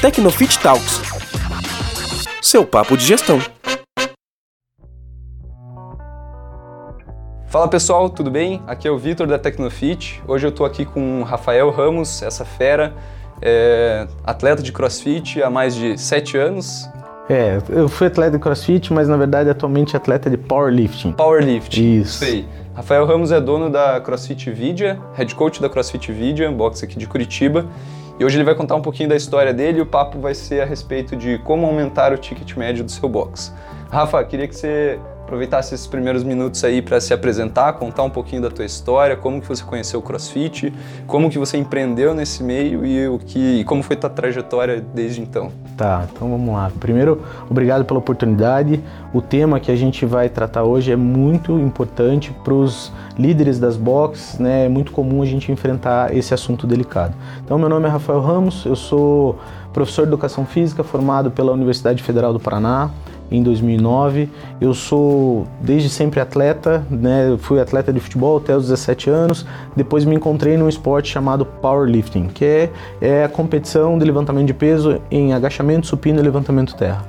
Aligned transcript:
Tecnofit 0.00 0.60
Talks. 0.60 1.02
Seu 2.40 2.64
papo 2.64 2.96
de 2.96 3.04
gestão. 3.04 3.40
Fala 7.48 7.66
pessoal, 7.66 8.08
tudo 8.08 8.30
bem? 8.30 8.62
Aqui 8.68 8.86
é 8.86 8.90
o 8.92 8.96
Vitor 8.96 9.26
da 9.26 9.40
Tecnofit. 9.40 10.22
Hoje 10.28 10.46
eu 10.46 10.50
estou 10.50 10.64
aqui 10.64 10.84
com 10.84 11.22
o 11.22 11.24
Rafael 11.24 11.68
Ramos, 11.70 12.22
essa 12.22 12.44
fera, 12.44 12.94
é 13.42 14.06
atleta 14.22 14.62
de 14.62 14.70
CrossFit 14.70 15.42
há 15.42 15.50
mais 15.50 15.74
de 15.74 15.98
7 15.98 16.38
anos. 16.38 16.88
É, 17.28 17.58
eu 17.68 17.88
fui 17.88 18.06
atleta 18.06 18.36
de 18.36 18.38
CrossFit, 18.38 18.92
mas 18.92 19.08
na 19.08 19.16
verdade 19.16 19.50
atualmente 19.50 19.96
atleta 19.96 20.30
de 20.30 20.36
powerlifting. 20.36 21.10
Powerlifting. 21.10 22.02
Isso. 22.02 22.18
Sei. 22.18 22.46
Rafael 22.72 23.04
Ramos 23.04 23.32
é 23.32 23.40
dono 23.40 23.68
da 23.68 24.00
CrossFit 24.00 24.48
Vidia, 24.52 24.96
head 25.14 25.34
coach 25.34 25.60
da 25.60 25.68
CrossFit 25.68 26.12
Vidia, 26.12 26.48
box 26.52 26.84
aqui 26.84 26.96
de 26.96 27.08
Curitiba. 27.08 27.66
E 28.18 28.24
hoje 28.24 28.36
ele 28.36 28.44
vai 28.44 28.54
contar 28.54 28.74
um 28.74 28.82
pouquinho 28.82 29.08
da 29.08 29.14
história 29.14 29.54
dele 29.54 29.78
e 29.78 29.80
o 29.80 29.86
papo 29.86 30.18
vai 30.18 30.34
ser 30.34 30.60
a 30.60 30.64
respeito 30.64 31.14
de 31.14 31.38
como 31.38 31.66
aumentar 31.66 32.12
o 32.12 32.18
ticket 32.18 32.56
médio 32.56 32.82
do 32.82 32.90
seu 32.90 33.08
box. 33.08 33.54
Rafa, 33.90 34.22
queria 34.24 34.48
que 34.48 34.56
você 34.56 34.98
aproveitasse 35.28 35.74
esses 35.74 35.86
primeiros 35.86 36.24
minutos 36.24 36.64
aí 36.64 36.80
para 36.80 36.98
se 37.02 37.12
apresentar, 37.12 37.74
contar 37.74 38.02
um 38.02 38.08
pouquinho 38.08 38.40
da 38.40 38.50
tua 38.50 38.64
história, 38.64 39.14
como 39.14 39.42
que 39.42 39.46
você 39.46 39.62
conheceu 39.62 40.00
o 40.00 40.02
CrossFit, 40.02 40.72
como 41.06 41.28
que 41.28 41.38
você 41.38 41.58
empreendeu 41.58 42.14
nesse 42.14 42.42
meio 42.42 42.84
e 42.84 43.06
o 43.06 43.18
que 43.18 43.60
e 43.60 43.64
como 43.64 43.82
foi 43.82 43.94
tua 43.94 44.08
trajetória 44.08 44.82
desde 44.94 45.20
então. 45.20 45.52
Tá, 45.76 46.08
então 46.10 46.30
vamos 46.30 46.54
lá. 46.54 46.72
Primeiro, 46.80 47.22
obrigado 47.48 47.84
pela 47.84 47.98
oportunidade. 47.98 48.82
O 49.12 49.20
tema 49.20 49.60
que 49.60 49.70
a 49.70 49.76
gente 49.76 50.06
vai 50.06 50.30
tratar 50.30 50.64
hoje 50.64 50.92
é 50.92 50.96
muito 50.96 51.58
importante 51.58 52.34
para 52.42 52.54
os 52.54 52.90
líderes 53.18 53.58
das 53.58 53.76
boxes, 53.76 54.38
né? 54.38 54.64
É 54.64 54.68
muito 54.68 54.92
comum 54.92 55.20
a 55.20 55.26
gente 55.26 55.52
enfrentar 55.52 56.16
esse 56.16 56.32
assunto 56.32 56.66
delicado. 56.66 57.14
Então, 57.44 57.58
meu 57.58 57.68
nome 57.68 57.86
é 57.86 57.90
Rafael 57.90 58.20
Ramos, 58.20 58.64
eu 58.64 58.74
sou 58.74 59.38
professor 59.74 60.02
de 60.02 60.08
educação 60.08 60.46
física 60.46 60.82
formado 60.82 61.30
pela 61.30 61.52
Universidade 61.52 62.02
Federal 62.02 62.32
do 62.32 62.40
Paraná 62.40 62.90
em 63.30 63.42
2009. 63.42 64.28
Eu 64.60 64.74
sou 64.74 65.46
desde 65.60 65.88
sempre 65.88 66.20
atleta, 66.20 66.84
né? 66.90 67.28
Eu 67.28 67.38
fui 67.38 67.60
atleta 67.60 67.92
de 67.92 68.00
futebol 68.00 68.38
até 68.38 68.56
os 68.56 68.64
17 68.64 69.10
anos. 69.10 69.46
Depois 69.76 70.04
me 70.04 70.14
encontrei 70.14 70.56
num 70.56 70.68
esporte 70.68 71.10
chamado 71.10 71.44
powerlifting, 71.44 72.28
que 72.28 72.44
é, 72.44 72.70
é 73.00 73.24
a 73.24 73.28
competição 73.28 73.98
de 73.98 74.04
levantamento 74.04 74.46
de 74.46 74.54
peso 74.54 75.00
em 75.10 75.32
agachamento, 75.32 75.86
supino 75.86 76.18
e 76.18 76.22
levantamento 76.22 76.74
terra. 76.74 77.04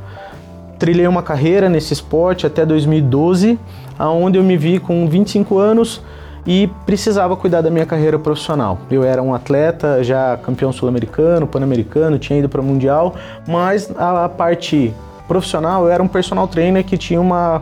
Trilhei 0.77 1.07
uma 1.07 1.21
carreira 1.21 1.67
nesse 1.67 1.93
esporte 1.93 2.47
até 2.47 2.65
2012, 2.65 3.59
aonde 3.97 4.37
eu 4.37 4.43
me 4.43 4.55
vi 4.55 4.79
com 4.79 5.07
25 5.09 5.57
anos 5.57 6.01
e 6.47 6.67
precisava 6.85 7.35
cuidar 7.35 7.61
da 7.61 7.69
minha 7.69 7.85
carreira 7.85 8.17
profissional. 8.17 8.79
Eu 8.89 9.03
era 9.03 9.21
um 9.21 9.33
atleta, 9.33 10.03
já 10.03 10.37
campeão 10.37 10.71
sul-americano, 10.71 11.45
pan-americano, 11.45 12.17
tinha 12.17 12.39
ido 12.39 12.49
para 12.49 12.61
o 12.61 12.63
mundial, 12.63 13.15
mas 13.47 13.91
a, 13.97 14.29
parte 14.29 14.93
profissional, 15.29 15.85
eu 15.85 15.91
era 15.91 16.01
um 16.01 16.07
personal 16.07 16.47
trainer 16.47 16.83
que 16.83 16.97
tinha 16.97 17.21
uma, 17.21 17.61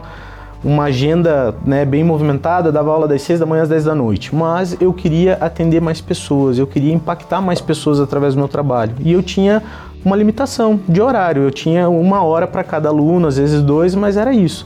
uma 0.64 0.86
agenda 0.86 1.54
né, 1.66 1.84
bem 1.84 2.02
movimentada, 2.02 2.72
dava 2.72 2.92
aula 2.92 3.08
das 3.08 3.22
6 3.24 3.42
da 3.42 3.46
manhã 3.46 3.64
às 3.64 3.70
10 3.70 3.84
da 3.84 3.94
noite. 3.94 4.34
Mas 4.34 4.78
eu 4.82 4.94
queria 4.94 5.34
atender 5.42 5.82
mais 5.82 6.00
pessoas, 6.00 6.58
eu 6.58 6.66
queria 6.66 6.94
impactar 6.94 7.42
mais 7.42 7.60
pessoas 7.60 8.00
através 8.00 8.34
do 8.34 8.40
meu 8.40 8.48
trabalho. 8.48 8.96
E 9.00 9.12
eu 9.12 9.22
tinha 9.22 9.62
uma 10.04 10.16
limitação 10.16 10.80
de 10.88 11.02
horário, 11.02 11.44
eu 11.44 11.52
tinha 11.52 11.90
uma 11.90 12.24
hora 12.24 12.48
para 12.48 12.64
cada 12.64 12.88
aluno, 12.88 13.28
às 13.28 13.38
vezes 13.38 13.62
dois, 13.62 13.94
mas 13.94 14.16
era 14.16 14.34
isso. 14.34 14.66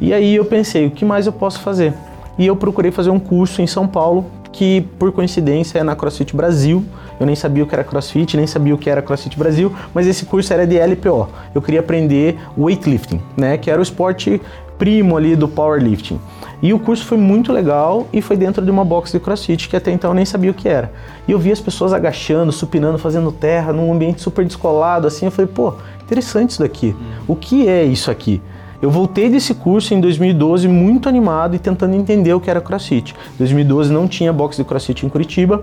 E 0.00 0.12
aí 0.12 0.34
eu 0.34 0.44
pensei, 0.44 0.86
o 0.86 0.90
que 0.90 1.04
mais 1.04 1.26
eu 1.26 1.32
posso 1.32 1.60
fazer? 1.60 1.94
E 2.36 2.46
eu 2.46 2.56
procurei 2.56 2.90
fazer 2.90 3.10
um 3.10 3.20
curso 3.20 3.62
em 3.62 3.66
São 3.66 3.86
Paulo, 3.86 4.26
que 4.52 4.80
por 4.98 5.12
coincidência 5.12 5.78
é 5.78 5.84
na 5.84 5.94
CrossFit 5.94 6.34
Brasil, 6.34 6.84
eu 7.20 7.26
nem 7.26 7.36
sabia 7.36 7.62
o 7.62 7.66
que 7.66 7.74
era 7.74 7.84
CrossFit, 7.84 8.36
nem 8.36 8.46
sabia 8.46 8.74
o 8.74 8.78
que 8.78 8.88
era 8.88 9.02
CrossFit 9.02 9.38
Brasil, 9.38 9.72
mas 9.94 10.06
esse 10.06 10.24
curso 10.24 10.52
era 10.52 10.66
de 10.66 10.78
LPO. 10.78 11.28
Eu 11.54 11.60
queria 11.60 11.80
aprender 11.80 12.38
weightlifting, 12.56 13.20
né, 13.36 13.58
que 13.58 13.70
era 13.70 13.78
o 13.78 13.82
esporte 13.82 14.40
primo 14.78 15.14
ali 15.14 15.36
do 15.36 15.46
powerlifting. 15.46 16.18
E 16.62 16.72
o 16.72 16.78
curso 16.78 17.04
foi 17.04 17.18
muito 17.18 17.52
legal 17.52 18.08
e 18.10 18.22
foi 18.22 18.36
dentro 18.36 18.64
de 18.64 18.70
uma 18.70 18.82
box 18.82 19.12
de 19.12 19.20
crossfit 19.20 19.68
que 19.68 19.76
até 19.76 19.90
então 19.90 20.10
eu 20.10 20.14
nem 20.14 20.24
sabia 20.24 20.50
o 20.50 20.54
que 20.54 20.68
era. 20.68 20.90
E 21.28 21.32
eu 21.32 21.38
vi 21.38 21.52
as 21.52 21.60
pessoas 21.60 21.92
agachando, 21.92 22.50
supinando, 22.50 22.98
fazendo 22.98 23.30
terra 23.30 23.72
num 23.72 23.92
ambiente 23.92 24.22
super 24.22 24.44
descolado 24.44 25.06
assim. 25.06 25.26
Eu 25.26 25.30
falei, 25.30 25.50
pô, 25.54 25.74
interessante 26.02 26.50
isso 26.50 26.60
daqui. 26.60 26.96
O 27.28 27.36
que 27.36 27.68
é 27.68 27.84
isso 27.84 28.10
aqui? 28.10 28.40
Eu 28.82 28.90
voltei 28.90 29.28
desse 29.28 29.54
curso 29.54 29.92
em 29.92 30.00
2012 30.00 30.66
muito 30.66 31.08
animado 31.08 31.54
e 31.54 31.58
tentando 31.58 31.94
entender 31.94 32.32
o 32.32 32.40
que 32.40 32.50
era 32.50 32.60
CrossFit. 32.62 33.14
Em 33.34 33.38
2012 33.38 33.92
não 33.92 34.08
tinha 34.08 34.32
box 34.32 34.56
de 34.56 34.64
CrossFit 34.64 35.04
em 35.04 35.08
Curitiba, 35.08 35.62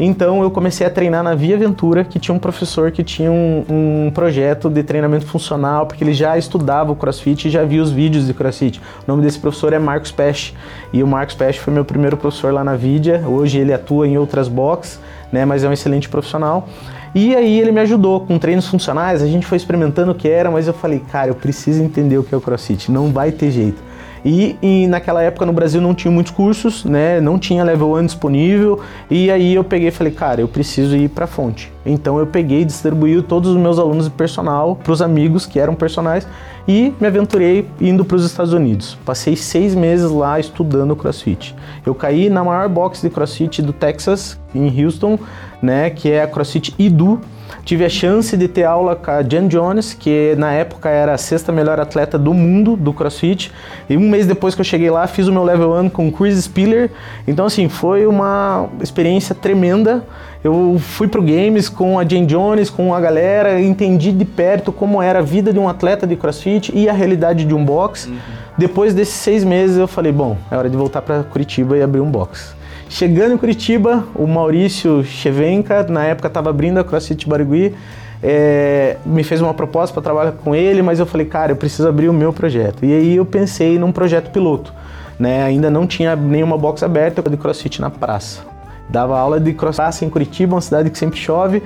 então 0.00 0.42
eu 0.42 0.50
comecei 0.50 0.86
a 0.86 0.90
treinar 0.90 1.22
na 1.22 1.34
Via 1.34 1.56
Aventura, 1.56 2.04
que 2.04 2.18
tinha 2.18 2.34
um 2.34 2.38
professor 2.38 2.90
que 2.90 3.04
tinha 3.04 3.30
um, 3.30 3.64
um 3.68 4.10
projeto 4.10 4.70
de 4.70 4.82
treinamento 4.82 5.26
funcional, 5.26 5.86
porque 5.86 6.02
ele 6.02 6.14
já 6.14 6.36
estudava 6.38 6.90
o 6.90 6.96
CrossFit 6.96 7.48
e 7.48 7.50
já 7.50 7.64
via 7.64 7.82
os 7.82 7.90
vídeos 7.90 8.26
de 8.26 8.34
CrossFit. 8.34 8.80
O 9.06 9.10
nome 9.10 9.22
desse 9.22 9.38
professor 9.38 9.72
é 9.72 9.78
Marcos 9.78 10.10
Pesch, 10.10 10.52
e 10.92 11.02
o 11.02 11.06
Marcos 11.06 11.34
Pesch 11.34 11.58
foi 11.58 11.72
meu 11.72 11.84
primeiro 11.84 12.16
professor 12.16 12.52
lá 12.52 12.64
na 12.64 12.74
Vidia. 12.74 13.22
Hoje 13.26 13.58
ele 13.58 13.72
atua 13.72 14.08
em 14.08 14.16
outras 14.16 14.48
boxes, 14.48 14.98
né, 15.30 15.44
mas 15.44 15.64
é 15.64 15.68
um 15.68 15.72
excelente 15.72 16.08
profissional. 16.08 16.66
E 17.14 17.34
aí 17.36 17.60
ele 17.60 17.70
me 17.70 17.80
ajudou 17.80 18.20
com 18.20 18.38
treinos 18.38 18.66
funcionais, 18.66 19.22
a 19.22 19.26
gente 19.26 19.46
foi 19.46 19.56
experimentando 19.56 20.10
o 20.10 20.14
que 20.14 20.28
era, 20.28 20.50
mas 20.50 20.66
eu 20.66 20.74
falei, 20.74 21.00
cara, 21.12 21.30
eu 21.30 21.34
preciso 21.34 21.82
entender 21.82 22.18
o 22.18 22.24
que 22.24 22.34
é 22.34 22.38
o 22.38 22.40
CrossFit, 22.40 22.90
não 22.90 23.12
vai 23.12 23.30
ter 23.30 23.52
jeito. 23.52 23.80
E, 24.24 24.56
e, 24.62 24.86
naquela 24.86 25.22
época 25.22 25.44
no 25.44 25.52
Brasil 25.52 25.82
não 25.82 25.94
tinha 25.94 26.10
muitos 26.10 26.32
cursos, 26.32 26.84
né? 26.84 27.20
Não 27.20 27.38
tinha 27.38 27.62
level 27.62 27.92
1 27.92 28.06
disponível. 28.06 28.80
E 29.10 29.30
aí 29.30 29.54
eu 29.54 29.62
peguei 29.62 29.88
e 29.88 29.90
falei, 29.90 30.12
cara, 30.12 30.40
eu 30.40 30.48
preciso 30.48 30.96
ir 30.96 31.10
para 31.10 31.26
fonte. 31.26 31.70
Então 31.84 32.18
eu 32.18 32.26
peguei 32.26 32.62
e 32.62 32.64
distribuí 32.64 33.20
todos 33.20 33.50
os 33.50 33.56
meus 33.58 33.78
alunos 33.78 34.06
de 34.06 34.10
personal 34.10 34.76
para 34.76 34.92
os 34.92 35.02
amigos 35.02 35.44
que 35.44 35.60
eram 35.60 35.74
personagens 35.74 36.26
e 36.66 36.94
me 37.00 37.06
aventurei 37.06 37.68
indo 37.80 38.04
para 38.04 38.16
os 38.16 38.24
Estados 38.24 38.52
Unidos. 38.52 38.96
Passei 39.04 39.36
seis 39.36 39.74
meses 39.74 40.10
lá 40.10 40.40
estudando 40.40 40.96
CrossFit. 40.96 41.54
Eu 41.84 41.94
caí 41.94 42.30
na 42.30 42.42
maior 42.42 42.68
box 42.68 43.02
de 43.02 43.10
CrossFit 43.10 43.62
do 43.62 43.72
Texas, 43.72 44.38
em 44.54 44.84
Houston, 44.84 45.18
né? 45.62 45.90
Que 45.90 46.10
é 46.10 46.22
a 46.22 46.26
CrossFit 46.26 46.74
Idu 46.78 47.20
Tive 47.64 47.82
a 47.84 47.88
chance 47.88 48.36
de 48.36 48.46
ter 48.46 48.64
aula 48.64 48.94
com 48.94 49.10
a 49.10 49.22
Jen 49.22 49.48
Jones, 49.48 49.94
que 49.94 50.34
na 50.36 50.52
época 50.52 50.90
era 50.90 51.14
a 51.14 51.18
sexta 51.18 51.50
melhor 51.50 51.80
atleta 51.80 52.18
do 52.18 52.34
mundo 52.34 52.76
do 52.76 52.92
CrossFit. 52.92 53.50
E 53.88 53.96
um 53.96 54.10
mês 54.10 54.26
depois 54.26 54.54
que 54.54 54.60
eu 54.60 54.64
cheguei 54.64 54.90
lá, 54.90 55.06
fiz 55.06 55.28
o 55.28 55.32
meu 55.32 55.42
level 55.42 55.72
1 55.72 55.88
com 55.88 56.12
Chris 56.12 56.44
Spiller. 56.44 56.90
Então, 57.26 57.46
assim, 57.46 57.70
foi 57.70 58.06
uma 58.06 58.68
experiência 58.82 59.34
tremenda. 59.34 60.04
Eu 60.42 60.76
fui 60.78 61.08
pro 61.08 61.22
Games 61.22 61.70
com 61.70 61.98
a 61.98 62.04
Jen 62.04 62.26
Jones, 62.26 62.68
com 62.68 62.94
a 62.94 63.00
galera, 63.00 63.58
entendi 63.58 64.12
de 64.12 64.26
perto 64.26 64.70
como 64.70 65.00
era 65.00 65.20
a 65.20 65.22
vida 65.22 65.50
de 65.50 65.58
um 65.58 65.66
atleta 65.66 66.06
de 66.06 66.16
CrossFit 66.16 66.70
e 66.74 66.86
a 66.86 66.92
realidade 66.92 67.46
de 67.46 67.54
um 67.54 67.64
box. 67.64 68.06
Uhum. 68.06 68.18
Depois 68.58 68.92
desses 68.92 69.14
seis 69.14 69.42
meses, 69.42 69.78
eu 69.78 69.88
falei, 69.88 70.12
bom, 70.12 70.36
é 70.50 70.56
hora 70.56 70.68
de 70.68 70.76
voltar 70.76 71.00
para 71.00 71.22
Curitiba 71.22 71.78
e 71.78 71.82
abrir 71.82 72.00
um 72.00 72.10
box. 72.10 72.54
Chegando 72.88 73.34
em 73.34 73.36
Curitiba, 73.36 74.04
o 74.14 74.26
Maurício 74.26 75.02
Chevenka, 75.04 75.82
na 75.84 76.04
época 76.04 76.28
estava 76.28 76.50
abrindo 76.50 76.78
a 76.78 76.84
CrossFit 76.84 77.28
Barigui, 77.28 77.74
é, 78.22 78.96
me 79.04 79.22
fez 79.22 79.40
uma 79.40 79.52
proposta 79.52 79.92
para 79.92 80.02
trabalhar 80.02 80.32
com 80.32 80.54
ele, 80.54 80.80
mas 80.80 80.98
eu 80.98 81.06
falei, 81.06 81.26
cara, 81.26 81.52
eu 81.52 81.56
preciso 81.56 81.86
abrir 81.86 82.08
o 82.08 82.12
meu 82.12 82.32
projeto. 82.32 82.84
E 82.84 82.92
aí 82.92 83.16
eu 83.16 83.26
pensei 83.26 83.78
num 83.78 83.92
projeto 83.92 84.30
piloto. 84.30 84.72
Né? 85.18 85.44
Ainda 85.44 85.70
não 85.70 85.86
tinha 85.86 86.16
nenhuma 86.16 86.56
box 86.56 86.82
aberta 86.82 87.22
de 87.22 87.36
CrossFit 87.36 87.80
na 87.80 87.90
praça. 87.90 88.40
Dava 88.88 89.18
aula 89.18 89.40
de 89.40 89.52
crossfit 89.52 90.04
em 90.04 90.10
Curitiba, 90.10 90.54
uma 90.54 90.60
cidade 90.60 90.90
que 90.90 90.98
sempre 90.98 91.18
chove. 91.18 91.62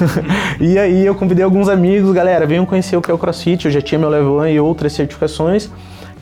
e 0.60 0.78
aí 0.78 1.04
eu 1.04 1.14
convidei 1.14 1.44
alguns 1.44 1.68
amigos, 1.68 2.12
galera, 2.12 2.46
venham 2.46 2.66
conhecer 2.66 2.96
o 2.96 3.02
que 3.02 3.10
é 3.10 3.14
o 3.14 3.18
CrossFit. 3.18 3.66
Eu 3.66 3.70
já 3.70 3.80
tinha 3.80 3.98
meu 3.98 4.08
level 4.08 4.38
1 4.38 4.46
e 4.48 4.60
outras 4.60 4.92
certificações. 4.92 5.70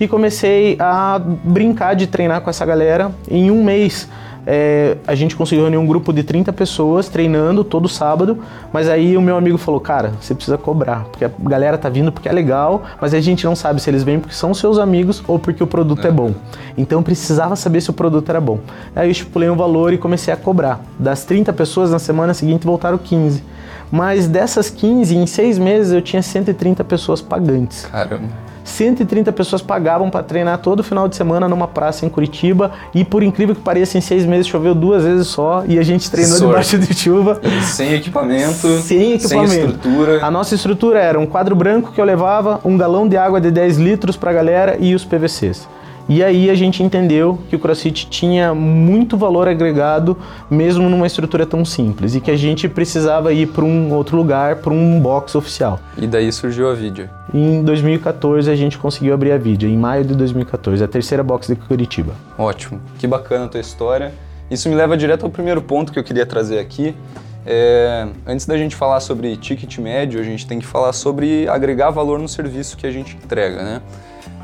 E 0.01 0.07
comecei 0.07 0.77
a 0.79 1.21
brincar 1.45 1.95
de 1.95 2.07
treinar 2.07 2.41
com 2.41 2.51
essa 2.51 2.65
galera. 2.65 3.11
Em 3.29 3.51
um 3.51 3.65
mês 3.65 4.09
é, 4.51 4.97
a 5.07 5.15
gente 5.15 5.37
conseguiu 5.37 5.65
reunir 5.65 5.77
um 5.77 5.87
grupo 5.87 6.11
de 6.11 6.23
30 6.23 6.55
pessoas 6.55 7.07
treinando 7.11 7.63
todo 7.63 7.87
sábado, 7.87 8.39
mas 8.73 8.89
aí 8.89 9.15
o 9.15 9.21
meu 9.21 9.37
amigo 9.37 9.59
falou, 9.59 9.79
cara, 9.79 10.15
você 10.19 10.35
precisa 10.35 10.57
cobrar, 10.57 11.05
porque 11.05 11.27
a 11.27 11.31
galera 11.43 11.77
tá 11.77 11.91
vindo 11.91 12.11
porque 12.11 12.31
é 12.31 12.33
legal, 12.33 12.83
mas 12.99 13.13
a 13.13 13.21
gente 13.21 13.45
não 13.45 13.55
sabe 13.55 13.79
se 13.79 13.91
eles 13.91 14.03
vêm 14.03 14.19
porque 14.19 14.35
são 14.35 14.55
seus 14.55 14.79
amigos 14.79 15.23
ou 15.29 15.39
porque 15.39 15.63
o 15.63 15.67
produto 15.67 16.03
é, 16.07 16.09
é 16.09 16.11
bom. 16.11 16.33
Então 16.79 17.03
precisava 17.03 17.57
saber 17.57 17.83
se 17.83 17.91
o 17.91 17.93
produto 17.93 18.31
era 18.31 18.41
bom. 18.41 18.59
Aí 18.97 19.07
eu 19.07 19.13
estipulei 19.13 19.51
um 19.51 19.57
valor 19.57 19.93
e 19.93 19.99
comecei 19.99 20.33
a 20.33 20.37
cobrar. 20.37 20.81
Das 20.99 21.27
30 21.27 21.53
pessoas, 21.53 21.91
na 21.91 21.99
semana 21.99 22.33
seguinte 22.33 22.65
voltaram 22.65 22.97
15. 22.97 23.45
Mas 23.91 24.27
dessas 24.29 24.71
15, 24.71 25.15
em 25.15 25.27
seis 25.27 25.59
meses 25.59 25.93
eu 25.93 26.01
tinha 26.01 26.23
130 26.23 26.83
pessoas 26.85 27.21
pagantes. 27.21 27.85
Caramba. 27.85 28.48
130 28.69 29.33
pessoas 29.33 29.63
pagavam 29.63 30.11
para 30.11 30.23
treinar 30.23 30.59
todo 30.59 30.83
final 30.83 31.09
de 31.09 31.17
semana 31.17 31.49
numa 31.49 31.67
praça 31.67 32.05
em 32.07 32.09
Curitiba 32.09 32.73
e 32.95 33.05
por 33.05 33.23
incrível 33.23 33.55
que 33.55 33.61
pareça, 33.61 33.99
em 33.99 34.01
seis 34.01 34.25
meses 34.25 34.47
choveu 34.47 34.75
duas 34.75 35.05
vezes 35.05 35.27
só 35.27 35.65
e 35.67 35.79
a 35.79 35.83
gente 35.83 36.11
treinou 36.11 36.37
Sorte. 36.37 36.49
debaixo 36.49 36.79
de 36.79 36.95
chuva. 36.95 37.41
Sem 37.63 37.95
equipamento, 37.95 38.81
sem 38.81 39.15
equipamento. 39.15 39.51
Sem 39.51 39.65
estrutura. 39.65 40.25
A 40.25 40.31
nossa 40.31 40.55
estrutura 40.55 41.01
era 41.01 41.19
um 41.19 41.27
quadro 41.27 41.57
branco 41.57 41.93
que 41.93 42.01
eu 42.01 42.05
levava, 42.05 42.61
um 42.65 42.77
galão 42.77 43.09
de 43.09 43.17
água 43.17 43.41
de 43.41 43.51
10 43.51 43.79
litros 43.79 44.17
para 44.17 44.31
a 44.31 44.35
galera 44.35 44.77
e 44.79 44.95
os 44.95 45.05
PVCs. 45.05 45.69
E 46.09 46.25
aí 46.25 46.49
a 46.49 46.55
gente 46.55 46.83
entendeu 46.83 47.39
que 47.51 47.57
o 47.57 47.59
CrossFit 47.59 48.09
tinha 48.09 48.55
muito 48.55 49.17
valor 49.17 49.47
agregado, 49.47 50.17
mesmo 50.51 50.89
numa 50.89 51.07
estrutura 51.07 51.45
tão 51.45 51.67
simples, 51.67 52.15
e 52.15 52.21
que 52.21 52.31
a 52.31 52.37
gente 52.37 52.67
precisava 52.67 53.31
ir 53.33 53.49
para 53.49 53.63
um 53.63 53.93
outro 53.93 54.17
lugar, 54.17 54.57
para 54.57 54.73
um 54.73 54.99
box 54.99 55.35
oficial. 55.35 55.79
E 55.99 56.07
daí 56.07 56.33
surgiu 56.33 56.71
a 56.71 56.75
Vidia. 56.75 57.11
Em 57.35 57.63
2014 57.63 58.51
a 58.51 58.57
gente 58.57 58.79
conseguiu 58.79 59.13
abrir 59.13 59.33
a 59.33 59.37
Vidia, 59.37 59.69
em 59.69 59.77
maio 59.77 60.03
de 60.03 60.15
2014, 60.15 60.83
a 60.83 60.89
terceira 60.89 61.23
box 61.23 61.49
de 61.49 61.57
Curitiba. 61.57 62.15
Ótimo, 62.39 62.81
que 62.99 63.07
bacana 63.07 63.45
a 63.45 63.49
tua 63.49 63.61
história. 63.61 64.15
Isso 64.51 64.67
me 64.71 64.75
leva 64.75 64.97
direto 64.97 65.25
ao 65.25 65.31
primeiro 65.31 65.61
ponto 65.61 65.93
que 65.93 65.99
eu 65.99 66.05
queria 66.05 66.25
trazer 66.25 66.59
aqui. 66.59 66.97
É, 67.45 68.07
antes 68.27 68.47
da 68.47 68.57
gente 68.57 68.75
falar 68.75 69.01
sobre 69.01 69.37
ticket 69.37 69.79
médio, 69.79 70.21
a 70.21 70.23
gente 70.23 70.47
tem 70.47 70.59
que 70.59 70.67
falar 70.67 70.93
sobre 70.95 71.47
agregar 71.49 71.91
valor 71.91 72.19
no 72.19 72.29
serviço 72.29 72.79
que 72.79 72.87
a 72.87 72.91
gente 72.91 73.15
entrega, 73.17 73.63
né? 73.63 73.83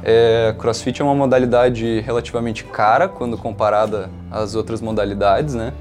É, 0.06 0.54
CrossFit 0.58 1.00
é 1.00 1.04
uma 1.04 1.14
modalidade 1.14 2.00
relativamente 2.00 2.62
cara 2.64 3.08
quando 3.08 3.38
comparada 3.38 4.10
às 4.30 4.54
outras 4.54 4.82
modalidades, 4.82 5.54
né? 5.54 5.72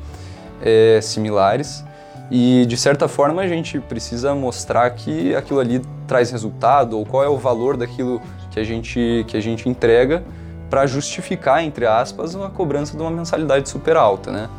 É, 0.62 1.00
similares. 1.02 1.84
E 2.32 2.66
de 2.66 2.78
certa 2.78 3.10
forma 3.10 3.42
a 3.42 3.48
gente 3.48 3.80
precisa 3.82 4.34
mostrar 4.34 4.90
que 4.92 5.36
aquilo 5.36 5.60
ali 5.60 5.82
traz 6.08 6.32
resultado 6.32 6.98
ou 6.98 7.06
qual 7.06 7.22
é 7.22 7.28
o 7.28 7.38
valor 7.38 7.76
daquilo 7.76 8.22
que 8.50 8.60
a 8.60 8.64
gente, 8.64 9.26
que 9.28 9.36
a 9.36 9.42
gente 9.42 9.68
entrega 9.68 10.24
para 10.70 10.86
justificar, 10.86 11.64
entre 11.64 11.86
aspas, 11.86 12.36
a 12.36 12.50
cobrança 12.50 12.96
de 12.96 13.04
uma 13.04 13.12
mensalidade 13.12 13.68
super 13.68 13.98
alta, 13.98 14.32
né? 14.32 14.50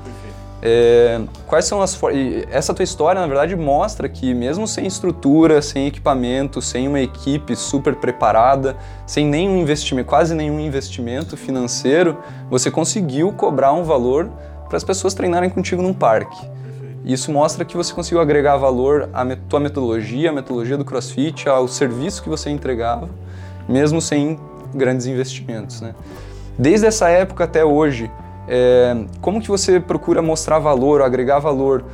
É, 0.67 1.21
quais 1.47 1.67
são 1.67 1.83
as 1.83 2.01
essa 2.51 2.73
tua 2.73 2.83
história 2.83 3.21
na 3.21 3.27
verdade 3.27 3.55
mostra 3.55 4.09
que 4.09 4.33
mesmo 4.33 4.67
sem 4.67 4.87
estrutura, 4.87 5.61
sem 5.61 5.87
equipamento, 5.87 6.63
sem 6.63 6.89
uma 6.89 7.01
equipe 7.01 7.55
super 7.55 7.95
preparada, 7.97 8.75
sem 9.07 9.27
nenhum 9.27 9.59
investimento, 9.59 10.09
quase 10.09 10.35
nenhum 10.35 10.59
investimento 10.59 11.37
financeiro, 11.37 12.17
você 12.49 12.71
conseguiu 12.71 13.31
cobrar 13.31 13.75
um 13.75 13.83
valor 13.83 14.31
para 14.67 14.79
as 14.79 14.85
pessoas 14.85 15.13
treinarem 15.13 15.51
contigo 15.51 15.83
num 15.83 15.93
parque. 15.93 16.49
Isso 17.05 17.31
mostra 17.31 17.63
que 17.67 17.77
você 17.77 17.93
conseguiu 17.93 18.23
agregar 18.23 18.57
valor 18.57 19.11
à 19.13 19.37
tua 19.37 19.61
metodologia, 19.61 20.31
à 20.31 20.33
metodologia 20.33 20.79
do 20.79 20.85
CrossFit, 20.87 21.47
ao 21.47 21.69
serviço 21.69 22.23
que 22.23 22.31
você 22.31 22.49
entregava, 22.49 23.11
mesmo 23.69 24.01
sem 24.01 24.41
grandes 24.75 25.05
investimentos. 25.05 25.83
Né? 25.83 25.95
Desde 26.59 26.87
essa 26.87 27.11
época 27.11 27.45
até 27.45 27.63
hoje, 27.63 28.11
é, 28.49 28.97
como 29.21 29.41
que 29.41 29.49
você 29.49 29.81
procura 29.81 30.21
mostrar 30.21 30.59
valor, 30.59 31.03
agregar 31.03 31.39
valor 31.39 31.85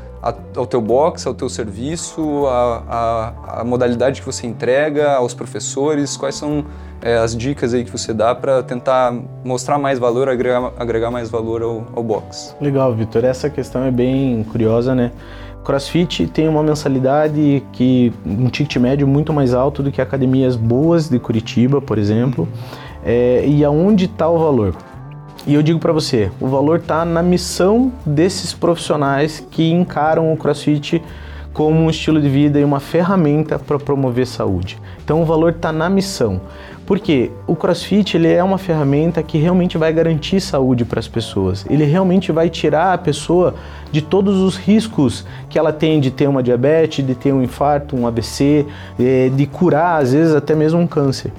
ao 0.55 0.67
teu 0.67 0.83
box, 0.83 1.27
ao 1.27 1.33
teu 1.33 1.49
serviço, 1.49 2.45
a 2.47 3.63
modalidade 3.65 4.21
que 4.21 4.27
você 4.27 4.47
entrega, 4.47 5.13
aos 5.15 5.33
professores? 5.33 6.17
Quais 6.17 6.35
são 6.35 6.65
é, 7.01 7.17
as 7.17 7.35
dicas 7.35 7.73
aí 7.73 7.85
que 7.85 7.91
você 7.91 8.13
dá 8.13 8.35
para 8.35 8.63
tentar 8.63 9.15
mostrar 9.43 9.79
mais 9.79 9.99
valor, 9.99 10.29
agregar, 10.29 10.73
agregar 10.79 11.11
mais 11.11 11.31
valor 11.31 11.63
ao, 11.63 11.87
ao 11.95 12.03
box? 12.03 12.55
Legal, 12.61 12.95
Vitor. 12.95 13.25
Essa 13.25 13.49
questão 13.49 13.83
é 13.85 13.91
bem 13.91 14.45
curiosa, 14.45 14.95
né? 14.95 15.11
CrossFit 15.65 16.27
tem 16.27 16.49
uma 16.49 16.63
mensalidade 16.63 17.63
que 17.73 18.13
um 18.25 18.49
ticket 18.49 18.77
médio 18.77 19.07
muito 19.07 19.33
mais 19.33 19.55
alto 19.55 19.83
do 19.83 19.93
que 19.93 20.01
academias 20.01 20.57
boas 20.57 21.09
de 21.09 21.19
Curitiba, 21.19 21.81
por 21.81 21.99
exemplo. 21.99 22.49
É, 23.05 23.45
e 23.47 23.65
aonde 23.65 24.05
está 24.07 24.29
o 24.29 24.39
valor? 24.39 24.75
E 25.47 25.55
eu 25.55 25.63
digo 25.63 25.79
para 25.79 25.93
você, 25.93 26.31
o 26.39 26.47
valor 26.47 26.81
está 26.81 27.05
na 27.05 27.23
missão 27.23 27.91
desses 28.05 28.53
profissionais 28.53 29.45
que 29.51 29.71
encaram 29.71 30.33
o 30.33 30.37
CrossFit 30.37 31.03
como 31.53 31.81
um 31.81 31.91
estilo 31.91 32.21
de 32.21 32.29
vida 32.29 32.61
e 32.61 32.65
uma 32.65 32.79
ferramenta 32.79 33.59
para 33.59 33.79
promover 33.79 34.27
saúde. 34.27 34.79
Então 35.03 35.23
o 35.23 35.25
valor 35.25 35.53
está 35.53 35.73
na 35.73 35.89
missão. 35.89 36.41
Porque 36.87 37.31
o 37.47 37.55
CrossFit 37.55 38.17
ele 38.17 38.27
é 38.27 38.43
uma 38.43 38.59
ferramenta 38.59 39.23
que 39.23 39.39
realmente 39.39 39.79
vai 39.79 39.93
garantir 39.93 40.41
saúde 40.41 40.85
para 40.85 40.99
as 40.99 41.07
pessoas. 41.07 41.65
Ele 41.71 41.85
realmente 41.85 42.33
vai 42.33 42.51
tirar 42.51 42.93
a 42.93 42.99
pessoa 42.99 43.55
de 43.93 44.03
todos 44.03 44.39
os 44.39 44.57
riscos 44.57 45.25
que 45.49 45.59
ela 45.59 45.73
tem 45.73 46.01
de 46.01 46.11
ter 46.11 46.29
uma 46.29 46.43
diabetes, 46.43 47.07
de 47.07 47.15
ter 47.15 47.33
um 47.33 47.43
infarto, 47.43 47.97
um 47.97 48.09
AVC, 48.09 48.67
eh, 48.99 49.31
de 49.35 49.47
curar 49.47 50.03
às 50.03 50.13
vezes 50.13 50.35
até 50.35 50.55
mesmo 50.55 50.81
um 50.81 50.87
câncer. 50.87 51.33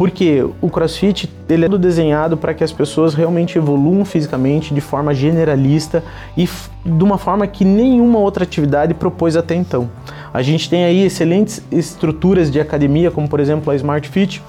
Porque 0.00 0.42
o 0.62 0.70
CrossFit 0.70 1.28
ele 1.46 1.66
é 1.66 1.68
desenhado 1.68 2.34
para 2.34 2.54
que 2.54 2.64
as 2.64 2.72
pessoas 2.72 3.12
realmente 3.12 3.58
evoluam 3.58 4.02
fisicamente 4.02 4.72
de 4.72 4.80
forma 4.80 5.12
generalista 5.12 6.02
e 6.34 6.48
de 6.86 7.04
uma 7.04 7.18
forma 7.18 7.46
que 7.46 7.66
nenhuma 7.66 8.18
outra 8.18 8.44
atividade 8.44 8.94
propôs 8.94 9.36
até 9.36 9.54
então. 9.54 9.90
A 10.32 10.40
gente 10.40 10.70
tem 10.70 10.84
aí 10.84 11.04
excelentes 11.04 11.62
estruturas 11.70 12.50
de 12.50 12.58
academia, 12.58 13.10
como 13.10 13.28
por 13.28 13.40
exemplo 13.40 13.70
a 13.70 13.76
Smart 13.76 14.08
Fit, 14.08 14.42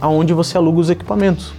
aonde 0.00 0.32
você 0.32 0.56
aluga 0.56 0.78
os 0.78 0.88
equipamentos. 0.88 1.52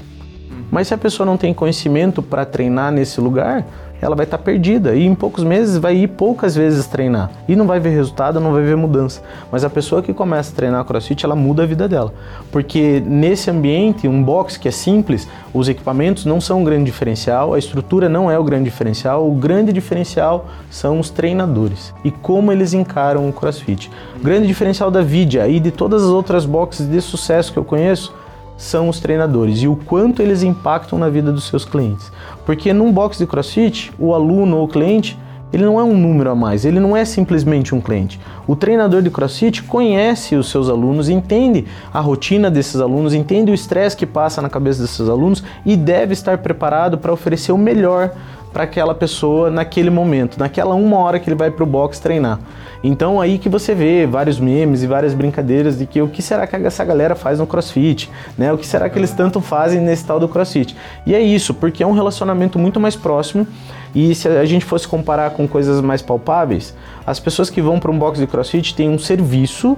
Mas 0.71 0.87
se 0.87 0.93
a 0.93 0.97
pessoa 0.97 1.25
não 1.25 1.35
tem 1.35 1.53
conhecimento 1.53 2.21
para 2.21 2.45
treinar 2.45 2.93
nesse 2.93 3.19
lugar, 3.19 3.65
ela 4.01 4.15
vai 4.15 4.25
estar 4.25 4.37
tá 4.37 4.43
perdida 4.43 4.95
e 4.95 5.05
em 5.05 5.15
poucos 5.15 5.43
meses 5.43 5.77
vai 5.77 5.95
ir 5.95 6.07
poucas 6.07 6.55
vezes 6.55 6.87
treinar 6.87 7.31
e 7.47 7.55
não 7.55 7.65
vai 7.65 7.79
ver 7.79 7.89
resultado, 7.89 8.39
não 8.39 8.53
vai 8.53 8.63
ver 8.63 8.75
mudança. 8.75 9.21
Mas 9.51 9.63
a 9.63 9.69
pessoa 9.69 10.01
que 10.01 10.13
começa 10.13 10.51
a 10.51 10.55
treinar 10.55 10.85
CrossFit, 10.85 11.25
ela 11.25 11.35
muda 11.35 11.63
a 11.63 11.65
vida 11.65 11.87
dela, 11.87 12.13
porque 12.51 13.01
nesse 13.05 13.49
ambiente, 13.49 14.07
um 14.07 14.21
box 14.21 14.57
que 14.57 14.67
é 14.67 14.71
simples, 14.71 15.27
os 15.53 15.67
equipamentos 15.67 16.25
não 16.25 16.39
são 16.39 16.61
um 16.61 16.63
grande 16.63 16.85
diferencial, 16.85 17.53
a 17.53 17.59
estrutura 17.59 18.07
não 18.07 18.29
é 18.29 18.37
o 18.37 18.43
grande 18.43 18.65
diferencial, 18.65 19.27
o 19.27 19.33
grande 19.33 19.73
diferencial 19.73 20.47
são 20.69 20.99
os 20.99 21.09
treinadores 21.09 21.93
e 22.03 22.11
como 22.11 22.51
eles 22.51 22.73
encaram 22.73 23.27
o 23.27 23.33
CrossFit. 23.33 23.89
O 24.19 24.23
grande 24.23 24.47
diferencial 24.47 24.91
da 24.91 25.01
Vidia 25.01 25.47
e 25.47 25.59
de 25.59 25.71
todas 25.71 26.03
as 26.03 26.09
outras 26.09 26.45
boxes 26.45 26.87
de 26.87 27.01
sucesso 27.01 27.51
que 27.51 27.59
eu 27.59 27.65
conheço 27.65 28.13
são 28.57 28.89
os 28.89 28.99
treinadores 28.99 29.61
e 29.61 29.67
o 29.67 29.75
quanto 29.75 30.21
eles 30.21 30.41
impactam 30.41 30.97
na 30.97 31.09
vida 31.09 31.31
dos 31.31 31.47
seus 31.47 31.63
clientes. 31.63 32.11
Porque 32.47 32.71
num 32.71 32.93
box 32.93 33.17
de 33.17 33.27
CrossFit, 33.27 33.91
o 33.99 34.13
aluno 34.13 34.55
ou 34.55 34.63
o 34.63 34.67
cliente, 34.69 35.19
ele 35.51 35.65
não 35.65 35.77
é 35.77 35.83
um 35.83 35.97
número 35.97 36.29
a 36.29 36.35
mais, 36.35 36.63
ele 36.63 36.79
não 36.79 36.95
é 36.95 37.03
simplesmente 37.03 37.75
um 37.75 37.81
cliente. 37.81 38.21
O 38.47 38.55
treinador 38.55 39.01
de 39.01 39.09
CrossFit 39.09 39.63
conhece 39.63 40.33
os 40.33 40.49
seus 40.49 40.69
alunos, 40.69 41.09
entende 41.09 41.65
a 41.93 41.99
rotina 41.99 42.49
desses 42.49 42.79
alunos, 42.79 43.13
entende 43.13 43.51
o 43.51 43.53
estresse 43.53 43.97
que 43.97 44.05
passa 44.05 44.41
na 44.41 44.47
cabeça 44.47 44.81
desses 44.81 45.09
alunos 45.09 45.43
e 45.65 45.75
deve 45.75 46.13
estar 46.13 46.37
preparado 46.37 46.97
para 46.97 47.11
oferecer 47.11 47.51
o 47.51 47.57
melhor 47.57 48.13
para 48.51 48.63
aquela 48.63 48.95
pessoa 48.95 49.49
naquele 49.49 49.89
momento, 49.89 50.39
naquela 50.39 50.75
uma 50.75 50.97
hora 50.97 51.19
que 51.19 51.29
ele 51.29 51.35
vai 51.35 51.51
para 51.51 51.63
o 51.63 51.67
box 51.67 51.99
treinar. 51.99 52.39
Então 52.83 53.19
aí 53.19 53.37
que 53.37 53.49
você 53.49 53.73
vê 53.73 54.05
vários 54.05 54.39
memes 54.39 54.83
e 54.83 54.87
várias 54.87 55.13
brincadeiras 55.13 55.77
de 55.77 55.85
que 55.85 56.01
o 56.01 56.07
que 56.07 56.21
será 56.21 56.45
que 56.45 56.55
essa 56.55 56.85
galera 56.85 57.15
faz 57.15 57.39
no 57.39 57.47
CrossFit, 57.47 58.09
né? 58.37 58.53
O 58.53 58.57
que 58.57 58.65
será 58.65 58.89
que 58.89 58.97
eles 58.97 59.11
tanto 59.11 59.41
fazem 59.41 59.81
nesse 59.81 60.05
tal 60.05 60.19
do 60.19 60.27
CrossFit? 60.27 60.75
E 61.05 61.15
é 61.15 61.19
isso, 61.19 61.53
porque 61.53 61.83
é 61.83 61.87
um 61.87 61.93
relacionamento 61.93 62.59
muito 62.59 62.79
mais 62.79 62.95
próximo 62.95 63.47
e 63.95 64.13
se 64.13 64.27
a 64.27 64.45
gente 64.45 64.63
fosse 64.63 64.87
comparar 64.87 65.31
com 65.31 65.47
coisas 65.47 65.81
mais 65.81 66.01
palpáveis, 66.01 66.75
as 67.05 67.19
pessoas 67.19 67.49
que 67.49 67.61
vão 67.61 67.79
para 67.79 67.91
um 67.91 67.97
box 67.97 68.19
de 68.19 68.27
CrossFit 68.27 68.75
têm 68.75 68.89
um 68.89 68.99
serviço 68.99 69.77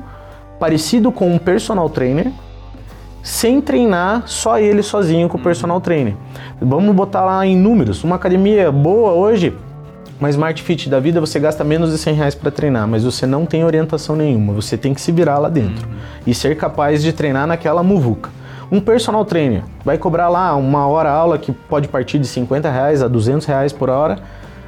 parecido 0.60 1.12
com 1.12 1.32
um 1.34 1.38
personal 1.38 1.90
trainer, 1.90 2.32
sem 3.22 3.62
treinar 3.62 4.24
só 4.26 4.60
ele 4.60 4.82
sozinho 4.84 5.28
com 5.28 5.38
o 5.38 5.42
personal 5.42 5.80
trainer. 5.82 6.16
Vamos 6.62 6.96
botar 6.96 7.26
lá 7.26 7.46
em 7.46 7.56
números. 7.56 8.04
Uma 8.04 8.16
academia 8.16 8.72
boa 8.72 9.12
hoje 9.12 9.54
uma 10.20 10.30
Smart 10.30 10.62
Fit 10.62 10.90
da 10.90 11.00
vida 11.00 11.22
você 11.22 11.40
gasta 11.40 11.64
menos 11.64 11.92
de 11.92 11.98
100 11.98 12.14
reais 12.14 12.36
para 12.36 12.52
treinar, 12.52 12.86
mas 12.86 13.06
você 13.06 13.26
não 13.26 13.46
tem 13.46 13.64
orientação 13.64 14.18
nenhuma, 14.18 14.52
você 14.52 14.78
tem 14.78 14.94
que 14.94 15.00
se 15.00 15.14
virar 15.14 15.40
lá 15.40 15.48
dentro 15.48 15.88
e 16.28 16.34
ser 16.34 16.58
capaz 16.58 17.02
de 17.02 17.14
treinar 17.14 17.48
naquela 17.48 17.82
muvuca. 17.82 18.30
Um 18.70 18.82
personal 18.82 19.24
trainer 19.24 19.64
vai 19.86 19.98
cobrar 19.98 20.28
lá 20.28 20.54
uma 20.58 20.86
hora 20.88 21.10
aula 21.10 21.38
que 21.38 21.54
pode 21.54 21.88
partir 21.88 22.20
de 22.20 22.28
50 22.28 22.70
reais 22.70 23.02
a 23.02 23.08
200 23.08 23.48
reais 23.48 23.72
por 23.72 23.90
hora. 23.90 24.20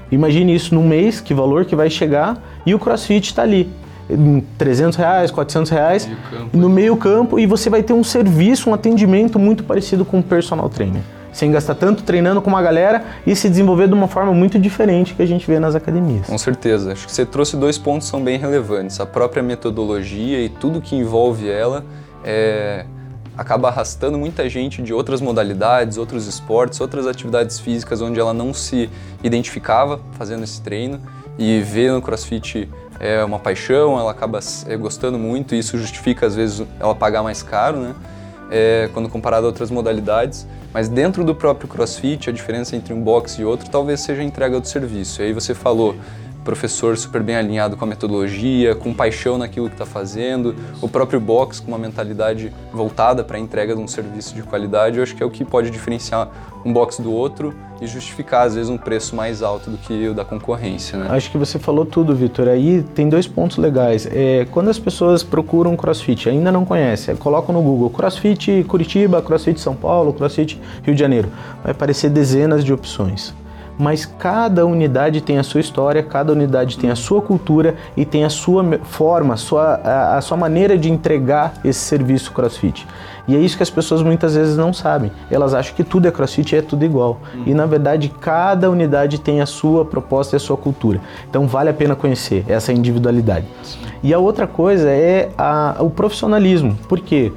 Imagine 0.09 0.55
isso 0.55 0.73
num 0.73 0.87
mês, 0.87 1.19
que 1.19 1.33
valor 1.33 1.65
que 1.65 1.75
vai 1.75 1.89
chegar, 1.89 2.37
e 2.65 2.73
o 2.73 2.79
CrossFit 2.79 3.27
está 3.27 3.41
ali. 3.41 3.69
300 4.57 4.97
reais, 4.97 5.31
400 5.31 5.71
reais 5.71 6.05
meio 6.05 6.49
no 6.53 6.69
meio 6.69 6.97
campo 6.97 7.39
e 7.39 7.45
você 7.45 7.69
vai 7.69 7.83
ter 7.83 7.93
um 7.93 8.03
serviço, 8.03 8.69
um 8.69 8.73
atendimento 8.73 9.39
muito 9.39 9.63
parecido 9.63 10.05
com 10.05 10.17
um 10.17 10.21
personal 10.21 10.69
trainer 10.69 11.01
sem 11.31 11.51
gastar 11.51 11.75
tanto 11.75 12.03
treinando 12.03 12.41
com 12.41 12.49
uma 12.49 12.61
galera 12.61 13.05
e 13.25 13.35
se 13.35 13.49
desenvolver 13.49 13.87
de 13.87 13.93
uma 13.93 14.07
forma 14.07 14.33
muito 14.33 14.59
diferente 14.59 15.13
que 15.13 15.21
a 15.21 15.25
gente 15.25 15.47
vê 15.47 15.59
nas 15.59 15.75
academias. 15.75 16.27
Com 16.27 16.37
certeza. 16.37 16.91
Acho 16.91 17.05
que 17.05 17.11
você 17.11 17.25
trouxe 17.25 17.55
dois 17.55 17.77
pontos 17.77 18.07
que 18.07 18.11
são 18.11 18.23
bem 18.23 18.37
relevantes. 18.37 18.99
A 18.99 19.05
própria 19.05 19.41
metodologia 19.41 20.43
e 20.43 20.49
tudo 20.49 20.81
que 20.81 20.95
envolve 20.95 21.49
ela 21.49 21.85
é, 22.23 22.85
acaba 23.37 23.69
arrastando 23.69 24.17
muita 24.17 24.49
gente 24.49 24.81
de 24.81 24.93
outras 24.93 25.21
modalidades, 25.21 25.97
outros 25.97 26.27
esportes, 26.27 26.79
outras 26.81 27.07
atividades 27.07 27.59
físicas 27.59 28.01
onde 28.01 28.19
ela 28.19 28.33
não 28.33 28.53
se 28.53 28.89
identificava 29.23 29.99
fazendo 30.13 30.43
esse 30.43 30.61
treino 30.61 30.99
e 31.37 31.61
vê 31.61 31.89
no 31.89 32.01
CrossFit 32.01 32.69
é 33.01 33.25
uma 33.25 33.39
paixão, 33.39 33.99
ela 33.99 34.11
acaba 34.11 34.39
é, 34.67 34.77
gostando 34.77 35.17
muito 35.17 35.55
e 35.55 35.59
isso 35.59 35.75
justifica 35.75 36.27
às 36.27 36.35
vezes 36.35 36.65
ela 36.79 36.93
pagar 36.93 37.23
mais 37.23 37.41
caro, 37.41 37.79
né? 37.79 37.95
É, 38.51 38.89
quando 38.93 39.09
comparado 39.09 39.45
a 39.45 39.49
outras 39.49 39.71
modalidades. 39.71 40.45
Mas 40.71 40.87
dentro 40.87 41.23
do 41.23 41.33
próprio 41.33 41.67
CrossFit, 41.67 42.29
a 42.29 42.33
diferença 42.33 42.75
entre 42.75 42.93
um 42.93 43.01
box 43.01 43.39
e 43.39 43.45
outro 43.45 43.69
talvez 43.69 44.01
seja 44.01 44.21
a 44.21 44.23
entrega 44.23 44.59
do 44.59 44.67
serviço. 44.67 45.21
E 45.21 45.25
aí 45.25 45.33
você 45.33 45.55
falou 45.55 45.95
professor 46.43 46.95
super 46.95 47.23
bem 47.23 47.35
alinhado 47.35 47.75
com 47.75 47.85
a 47.85 47.87
metodologia, 47.87 48.75
com 48.75 48.93
paixão 48.93 49.37
naquilo 49.37 49.67
que 49.67 49.75
está 49.75 49.85
fazendo, 49.85 50.55
o 50.81 50.87
próprio 50.87 51.19
box 51.19 51.59
com 51.59 51.69
uma 51.69 51.77
mentalidade 51.77 52.51
voltada 52.71 53.23
para 53.23 53.37
a 53.37 53.39
entrega 53.39 53.75
de 53.75 53.81
um 53.81 53.87
serviço 53.87 54.33
de 54.33 54.41
qualidade, 54.43 54.97
eu 54.97 55.03
acho 55.03 55.15
que 55.15 55.21
é 55.21 55.25
o 55.25 55.29
que 55.29 55.45
pode 55.45 55.69
diferenciar 55.69 56.29
um 56.65 56.73
box 56.73 56.99
do 56.99 57.11
outro 57.11 57.53
e 57.81 57.87
justificar 57.87 58.45
às 58.45 58.53
vezes 58.53 58.69
um 58.69 58.77
preço 58.77 59.15
mais 59.15 59.41
alto 59.41 59.71
do 59.71 59.77
que 59.77 60.07
o 60.07 60.13
da 60.13 60.23
concorrência. 60.23 60.99
Né? 60.99 61.07
Acho 61.09 61.31
que 61.31 61.37
você 61.37 61.57
falou 61.57 61.85
tudo, 61.85 62.15
Vitor. 62.15 62.47
Aí 62.47 62.83
tem 62.93 63.09
dois 63.09 63.27
pontos 63.27 63.57
legais. 63.57 64.05
É, 64.05 64.45
quando 64.51 64.69
as 64.69 64.77
pessoas 64.77 65.23
procuram 65.23 65.75
CrossFit, 65.75 66.29
ainda 66.29 66.51
não 66.51 66.63
conhecem, 66.63 67.15
colocam 67.15 67.53
no 67.53 67.61
Google 67.61 67.89
CrossFit 67.89 68.63
Curitiba, 68.67 69.21
CrossFit 69.21 69.59
São 69.59 69.75
Paulo, 69.75 70.13
CrossFit 70.13 70.61
Rio 70.83 70.93
de 70.93 70.99
Janeiro, 70.99 71.29
vai 71.63 71.71
aparecer 71.71 72.09
dezenas 72.09 72.63
de 72.63 72.71
opções 72.71 73.33
mas 73.81 74.05
cada 74.05 74.63
unidade 74.63 75.21
tem 75.21 75.39
a 75.39 75.43
sua 75.43 75.59
história, 75.59 76.03
cada 76.03 76.31
unidade 76.31 76.77
tem 76.77 76.91
a 76.91 76.95
sua 76.95 77.19
cultura 77.19 77.75
e 77.97 78.05
tem 78.05 78.23
a 78.23 78.29
sua 78.29 78.63
forma, 78.83 79.33
a 79.33 79.37
sua, 79.37 79.73
a, 79.83 80.17
a 80.17 80.21
sua 80.21 80.37
maneira 80.37 80.77
de 80.77 80.91
entregar 80.91 81.55
esse 81.65 81.79
serviço 81.79 82.31
CrossFit. 82.31 82.87
E 83.27 83.35
é 83.35 83.39
isso 83.39 83.57
que 83.57 83.63
as 83.63 83.71
pessoas 83.71 84.03
muitas 84.03 84.35
vezes 84.35 84.55
não 84.55 84.71
sabem. 84.71 85.11
Elas 85.31 85.55
acham 85.55 85.75
que 85.75 85.83
tudo 85.83 86.07
é 86.07 86.11
crossfit 86.11 86.53
e 86.53 86.59
é 86.59 86.61
tudo 86.61 86.85
igual. 86.85 87.19
Uhum. 87.33 87.43
E 87.47 87.53
na 87.55 87.65
verdade, 87.65 88.11
cada 88.21 88.69
unidade 88.69 89.19
tem 89.19 89.41
a 89.41 89.47
sua 89.47 89.83
proposta 89.83 90.35
e 90.35 90.37
a 90.37 90.39
sua 90.39 90.57
cultura. 90.57 91.01
Então 91.27 91.47
vale 91.47 91.71
a 91.71 91.73
pena 91.73 91.95
conhecer 91.95 92.45
essa 92.47 92.71
individualidade. 92.71 93.47
E 94.03 94.13
a 94.13 94.19
outra 94.19 94.45
coisa 94.45 94.91
é 94.91 95.29
a, 95.35 95.77
o 95.79 95.89
profissionalismo. 95.89 96.77
Por 96.87 96.99
quê? 96.99 97.31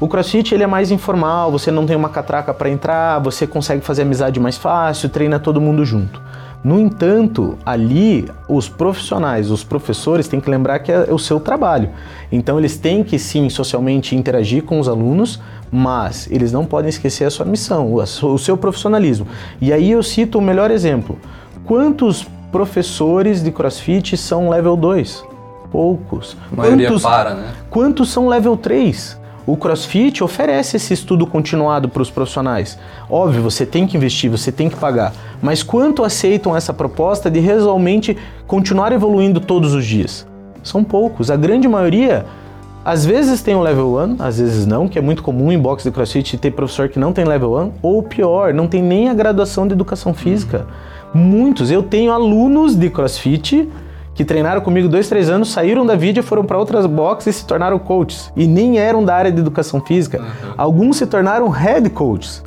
O 0.00 0.06
CrossFit 0.06 0.54
ele 0.54 0.62
é 0.62 0.66
mais 0.66 0.92
informal, 0.92 1.50
você 1.50 1.72
não 1.72 1.84
tem 1.84 1.96
uma 1.96 2.08
catraca 2.08 2.54
para 2.54 2.70
entrar, 2.70 3.18
você 3.18 3.48
consegue 3.48 3.84
fazer 3.84 4.02
amizade 4.02 4.38
mais 4.38 4.56
fácil, 4.56 5.08
treina 5.08 5.40
todo 5.40 5.60
mundo 5.60 5.84
junto. 5.84 6.22
No 6.62 6.78
entanto, 6.78 7.58
ali 7.66 8.28
os 8.48 8.68
profissionais, 8.68 9.50
os 9.50 9.64
professores 9.64 10.28
têm 10.28 10.40
que 10.40 10.48
lembrar 10.48 10.78
que 10.80 10.92
é 10.92 11.12
o 11.12 11.18
seu 11.18 11.40
trabalho. 11.40 11.90
Então 12.30 12.58
eles 12.58 12.76
têm 12.76 13.02
que 13.02 13.18
sim 13.18 13.48
socialmente 13.48 14.14
interagir 14.14 14.62
com 14.62 14.78
os 14.78 14.88
alunos, 14.88 15.40
mas 15.70 16.28
eles 16.30 16.52
não 16.52 16.64
podem 16.64 16.88
esquecer 16.88 17.24
a 17.24 17.30
sua 17.30 17.44
missão, 17.44 17.92
o 17.94 18.38
seu 18.38 18.56
profissionalismo. 18.56 19.26
E 19.60 19.72
aí 19.72 19.90
eu 19.90 20.02
cito 20.02 20.38
o 20.38 20.42
melhor 20.42 20.70
exemplo. 20.70 21.18
Quantos 21.64 22.24
professores 22.52 23.42
de 23.42 23.50
CrossFit 23.50 24.16
são 24.16 24.48
level 24.48 24.76
2? 24.76 25.24
Poucos. 25.72 26.36
A 26.52 26.56
maioria 26.56 26.88
quantos, 26.88 27.02
para, 27.02 27.34
né? 27.34 27.52
Quantos 27.68 28.08
são 28.10 28.28
level 28.28 28.56
3? 28.56 29.18
O 29.48 29.56
CrossFit 29.56 30.22
oferece 30.22 30.76
esse 30.76 30.92
estudo 30.92 31.26
continuado 31.26 31.88
para 31.88 32.02
os 32.02 32.10
profissionais. 32.10 32.78
Óbvio, 33.08 33.40
você 33.40 33.64
tem 33.64 33.86
que 33.86 33.96
investir, 33.96 34.30
você 34.30 34.52
tem 34.52 34.68
que 34.68 34.76
pagar. 34.76 35.14
Mas 35.40 35.62
quanto 35.62 36.04
aceitam 36.04 36.54
essa 36.54 36.74
proposta 36.74 37.30
de 37.30 37.40
realmente 37.40 38.14
continuar 38.46 38.92
evoluindo 38.92 39.40
todos 39.40 39.72
os 39.72 39.86
dias? 39.86 40.26
São 40.62 40.84
poucos. 40.84 41.30
A 41.30 41.36
grande 41.36 41.66
maioria 41.66 42.26
às 42.84 43.06
vezes 43.06 43.40
tem 43.40 43.54
o 43.54 43.62
level 43.62 43.96
1, 43.96 44.16
às 44.18 44.38
vezes 44.38 44.66
não, 44.66 44.86
que 44.86 44.98
é 44.98 45.02
muito 45.02 45.22
comum 45.22 45.50
em 45.50 45.58
box 45.58 45.82
de 45.82 45.92
CrossFit 45.92 46.36
ter 46.36 46.50
professor 46.50 46.90
que 46.90 46.98
não 46.98 47.14
tem 47.14 47.24
level 47.24 47.56
1, 47.56 47.72
ou 47.80 48.02
pior, 48.02 48.52
não 48.52 48.68
tem 48.68 48.82
nem 48.82 49.08
a 49.08 49.14
graduação 49.14 49.66
de 49.66 49.72
educação 49.72 50.12
física. 50.12 50.66
Muitos, 51.14 51.70
eu 51.70 51.82
tenho 51.82 52.12
alunos 52.12 52.76
de 52.76 52.90
CrossFit 52.90 53.66
que 54.18 54.24
treinaram 54.24 54.60
comigo 54.60 54.88
dois, 54.88 55.08
três 55.08 55.30
anos, 55.30 55.52
saíram 55.52 55.86
da 55.86 55.94
vídeo, 55.94 56.24
foram 56.24 56.44
para 56.44 56.58
outras 56.58 56.86
boxes 56.86 57.36
e 57.36 57.38
se 57.38 57.46
tornaram 57.46 57.78
coaches. 57.78 58.32
E 58.34 58.48
nem 58.48 58.76
eram 58.76 59.04
da 59.04 59.14
área 59.14 59.30
de 59.30 59.38
educação 59.38 59.80
física. 59.80 60.18
Uhum. 60.18 60.54
Alguns 60.56 60.96
se 60.96 61.06
tornaram 61.06 61.48
head 61.48 61.88
coaches. 61.90 62.42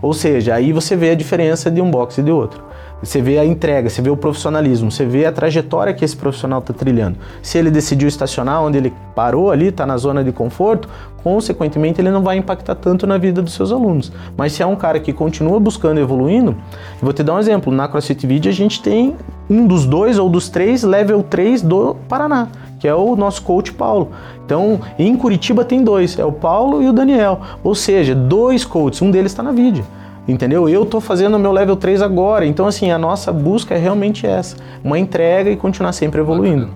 Ou 0.00 0.14
seja, 0.14 0.54
aí 0.54 0.72
você 0.72 0.94
vê 0.94 1.10
a 1.10 1.14
diferença 1.16 1.68
de 1.68 1.80
um 1.80 1.90
boxe 1.90 2.20
e 2.20 2.24
de 2.24 2.30
outro. 2.30 2.62
Você 3.02 3.20
vê 3.20 3.40
a 3.40 3.44
entrega, 3.44 3.90
você 3.90 4.00
vê 4.00 4.08
o 4.08 4.16
profissionalismo, 4.16 4.88
você 4.88 5.04
vê 5.04 5.26
a 5.26 5.32
trajetória 5.32 5.92
que 5.92 6.04
esse 6.04 6.16
profissional 6.16 6.60
está 6.60 6.72
trilhando. 6.72 7.18
Se 7.42 7.58
ele 7.58 7.72
decidiu 7.72 8.06
estacionar 8.06 8.62
onde 8.62 8.78
ele 8.78 8.92
parou 9.12 9.50
ali, 9.50 9.66
está 9.66 9.84
na 9.84 9.96
zona 9.96 10.22
de 10.22 10.30
conforto, 10.30 10.88
consequentemente 11.24 12.00
ele 12.00 12.10
não 12.12 12.22
vai 12.22 12.36
impactar 12.36 12.76
tanto 12.76 13.04
na 13.04 13.18
vida 13.18 13.42
dos 13.42 13.52
seus 13.52 13.72
alunos. 13.72 14.12
Mas 14.36 14.52
se 14.52 14.62
é 14.62 14.66
um 14.66 14.76
cara 14.76 15.00
que 15.00 15.12
continua 15.12 15.58
buscando 15.58 15.98
evoluindo, 15.98 16.56
vou 17.02 17.12
te 17.12 17.24
dar 17.24 17.34
um 17.34 17.40
exemplo. 17.40 17.72
Na 17.72 17.88
CrossFit 17.88 18.24
Video 18.28 18.48
a 18.48 18.54
gente 18.54 18.80
tem 18.80 19.16
um 19.48 19.66
dos 19.66 19.86
dois 19.86 20.18
ou 20.18 20.28
dos 20.28 20.48
três 20.48 20.82
level 20.82 21.22
3 21.22 21.62
do 21.62 21.96
Paraná, 22.08 22.48
que 22.78 22.86
é 22.86 22.94
o 22.94 23.16
nosso 23.16 23.42
coach 23.42 23.72
Paulo. 23.72 24.10
Então, 24.44 24.80
em 24.98 25.16
Curitiba 25.16 25.64
tem 25.64 25.82
dois, 25.82 26.18
é 26.18 26.24
o 26.24 26.32
Paulo 26.32 26.82
e 26.82 26.88
o 26.88 26.92
Daniel. 26.92 27.40
Ou 27.62 27.74
seja, 27.74 28.14
dois 28.14 28.64
coaches, 28.64 29.02
um 29.02 29.10
deles 29.10 29.32
está 29.32 29.42
na 29.42 29.52
vídeo 29.52 29.84
entendeu? 30.28 30.68
Eu 30.68 30.82
estou 30.82 31.00
fazendo 31.00 31.36
o 31.36 31.38
meu 31.38 31.52
level 31.52 31.76
3 31.76 32.02
agora, 32.02 32.44
então 32.44 32.66
assim, 32.66 32.90
a 32.90 32.98
nossa 32.98 33.32
busca 33.32 33.74
é 33.74 33.78
realmente 33.78 34.26
essa, 34.26 34.56
uma 34.82 34.98
entrega 34.98 35.50
e 35.50 35.56
continuar 35.56 35.92
sempre 35.92 36.20
evoluindo. 36.20 36.68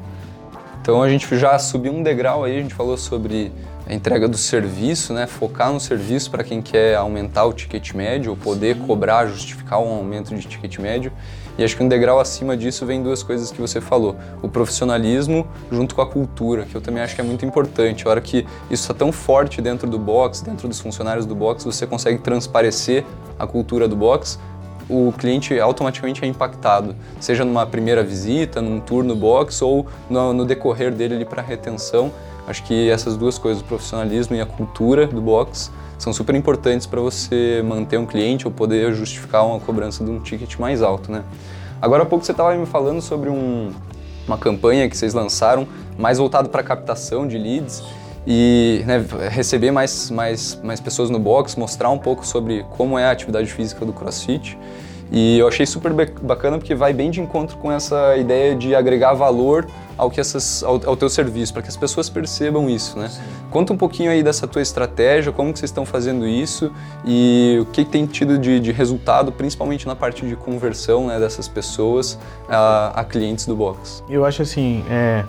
Então 0.81 1.03
a 1.03 1.09
gente 1.09 1.27
já 1.37 1.59
subiu 1.59 1.93
um 1.93 2.03
degrau 2.03 2.45
aí, 2.45 2.59
a 2.59 2.63
gente 2.63 2.75
falou 2.75 2.97
sobre 2.97 3.53
a 3.91 3.95
entrega 3.95 4.29
do 4.29 4.37
serviço, 4.37 5.13
né? 5.13 5.27
Focar 5.27 5.73
no 5.73 5.81
serviço 5.81 6.31
para 6.31 6.45
quem 6.45 6.63
quer 6.63 6.95
aumentar 6.95 7.45
o 7.45 7.53
ticket 7.53 7.93
médio, 7.93 8.31
ou 8.31 8.37
poder 8.37 8.79
cobrar, 8.79 9.27
justificar 9.27 9.81
um 9.81 9.89
aumento 9.89 10.33
de 10.33 10.47
ticket 10.47 10.79
médio. 10.79 11.11
E 11.59 11.65
acho 11.65 11.77
que 11.77 11.83
um 11.83 11.89
degrau 11.89 12.21
acima 12.21 12.57
disso 12.57 12.87
vem 12.87 13.03
duas 13.03 13.25
coisas 13.25 13.51
que 13.51 13.61
você 13.61 13.81
falou: 13.81 14.15
o 14.41 14.49
profissionalismo 14.49 15.45
junto 15.73 15.97
com 15.97 16.03
a 16.03 16.07
cultura, 16.07 16.67
que 16.67 16.75
eu 16.77 16.81
também 16.81 17.03
acho 17.03 17.17
que 17.17 17.21
é 17.21 17.25
muito 17.25 17.45
importante. 17.45 18.07
A 18.07 18.11
hora 18.11 18.21
que 18.21 18.47
isso 18.71 18.85
está 18.85 18.95
tão 18.95 19.11
forte 19.11 19.61
dentro 19.61 19.91
do 19.91 19.99
box, 19.99 20.41
dentro 20.41 20.69
dos 20.69 20.79
funcionários 20.79 21.27
do 21.27 21.35
box, 21.35 21.65
você 21.65 21.85
consegue 21.85 22.21
transparecer 22.21 23.05
a 23.37 23.45
cultura 23.45 23.89
do 23.89 23.97
box, 23.97 24.39
o 24.89 25.13
cliente 25.19 25.59
automaticamente 25.59 26.25
é 26.25 26.29
impactado, 26.29 26.95
seja 27.19 27.45
numa 27.45 27.67
primeira 27.67 28.05
visita, 28.05 28.61
num 28.61 28.79
tour 28.79 29.03
no 29.03 29.17
box 29.17 29.63
ou 29.63 29.85
no, 30.09 30.33
no 30.33 30.45
decorrer 30.45 30.93
dele 30.93 31.25
para 31.25 31.43
retenção. 31.43 32.13
Acho 32.47 32.63
que 32.65 32.91
essas 32.91 33.17
duas 33.17 33.39
coisas, 33.39 33.63
o 33.63 33.65
profissionalismo 33.65 34.35
e 34.35 34.41
a 34.41 34.47
cultura 34.47 35.07
do 35.07 35.21
box, 35.21 35.71
são 35.99 36.13
super 36.13 36.35
importantes 36.35 36.87
para 36.87 37.01
você 37.01 37.63
manter 37.65 37.99
um 37.99 38.07
cliente 38.07 38.47
ou 38.47 38.53
poder 38.53 38.93
justificar 38.95 39.47
uma 39.47 39.61
cobrança 39.61 40.03
de 40.05 40.11
um 40.11 40.19
ticket 40.19 40.59
mais 40.59 40.83
alto, 40.83 41.13
né? 41.13 41.23
Agora 41.81 42.03
há 42.03 42.07
pouco 42.07 42.25
você 42.25 42.33
estava 42.33 42.55
me 42.55 42.67
falando 42.67 43.01
sobre 43.01 43.31
um, 43.31 43.71
uma 44.27 44.39
campanha 44.39 44.89
que 44.89 44.97
vocês 44.97 45.15
lançaram 45.15 45.67
mais 45.99 46.19
voltado 46.19 46.49
para 46.49 46.63
captação 46.63 47.27
de 47.27 47.39
leads 47.39 47.83
e 48.27 48.83
né, 48.87 49.05
receber 49.31 49.71
mais, 49.71 50.11
mais, 50.11 50.61
mais 50.63 50.81
pessoas 50.81 51.11
no 51.11 51.19
box, 51.19 51.57
mostrar 51.57 51.91
um 51.91 51.99
pouco 51.99 52.27
sobre 52.27 52.65
como 52.71 52.99
é 52.99 53.05
a 53.05 53.11
atividade 53.11 53.51
física 53.51 53.85
do 53.85 53.93
CrossFit. 53.93 54.59
E 55.11 55.39
eu 55.39 55.49
achei 55.49 55.67
super 55.67 55.93
bacana 56.23 56.59
porque 56.59 56.75
vai 56.75 56.93
bem 56.93 57.11
de 57.11 57.21
encontro 57.21 57.57
com 57.57 57.71
essa 57.71 58.17
ideia 58.17 58.55
de 58.55 58.75
agregar 58.75 59.13
valor 59.13 59.67
ao 59.99 60.11
que 60.11 60.21
essas 60.21 60.63
ao, 60.63 60.81
ao 60.87 60.97
teu 60.97 61.11
serviço, 61.11 61.53
para 61.53 61.63
que 61.63 61.69
as 61.69 61.77
pessoas 61.77 62.09
percebam 62.09 62.71
isso, 62.71 62.99
né? 62.99 63.09
Sim. 63.09 63.21
Conta 63.51 63.73
um 63.73 63.77
pouquinho 63.77 64.11
aí 64.11 64.23
dessa 64.23 64.47
tua 64.47 64.63
estratégia, 64.63 65.33
como 65.33 65.53
que 65.53 65.59
vocês 65.59 65.71
estão 65.71 65.85
fazendo 65.85 66.27
isso 66.27 66.73
e 67.05 67.59
o 67.61 67.67
que, 67.67 67.85
que 67.85 67.91
tem 67.91 68.07
tido 68.07 68.39
de, 68.39 68.61
de, 68.61 68.71
resultado, 68.71 69.33
principalmente 69.33 69.87
na 69.87 69.97
parte 69.97 70.25
de 70.25 70.37
conversão 70.37 71.09
né, 71.09 71.19
dessas 71.19 71.49
pessoas 71.49 72.19
a, 72.49 73.01
a 73.01 73.05
clientes 73.05 73.47
do 73.47 73.57
box. 73.57 74.05
Eu 74.09 74.25
acho 74.25 74.43
assim, 74.43 74.85
é, 74.89 75.25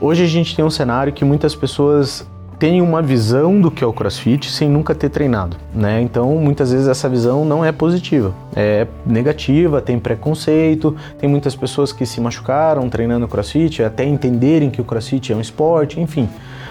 Hoje 0.00 0.22
a 0.22 0.26
gente 0.28 0.54
tem 0.54 0.64
um 0.64 0.70
cenário 0.70 1.12
que 1.12 1.24
muitas 1.24 1.56
pessoas 1.56 2.24
têm 2.58 2.82
uma 2.82 3.00
visão 3.00 3.60
do 3.60 3.70
que 3.70 3.84
é 3.84 3.86
o 3.86 3.92
CrossFit 3.92 4.50
sem 4.50 4.68
nunca 4.68 4.94
ter 4.94 5.08
treinado, 5.08 5.56
né? 5.72 6.00
Então, 6.00 6.34
muitas 6.36 6.72
vezes 6.72 6.88
essa 6.88 7.08
visão 7.08 7.44
não 7.44 7.64
é 7.64 7.70
positiva, 7.70 8.34
é 8.54 8.86
negativa, 9.06 9.80
tem 9.80 9.98
preconceito, 9.98 10.96
tem 11.18 11.28
muitas 11.28 11.54
pessoas 11.54 11.92
que 11.92 12.04
se 12.04 12.20
machucaram 12.20 12.88
treinando 12.88 13.28
CrossFit 13.28 13.82
até 13.82 14.04
entenderem 14.04 14.70
que 14.70 14.80
o 14.80 14.84
CrossFit 14.84 15.32
é 15.32 15.36
um 15.36 15.40
esporte, 15.40 16.00
enfim. 16.00 16.28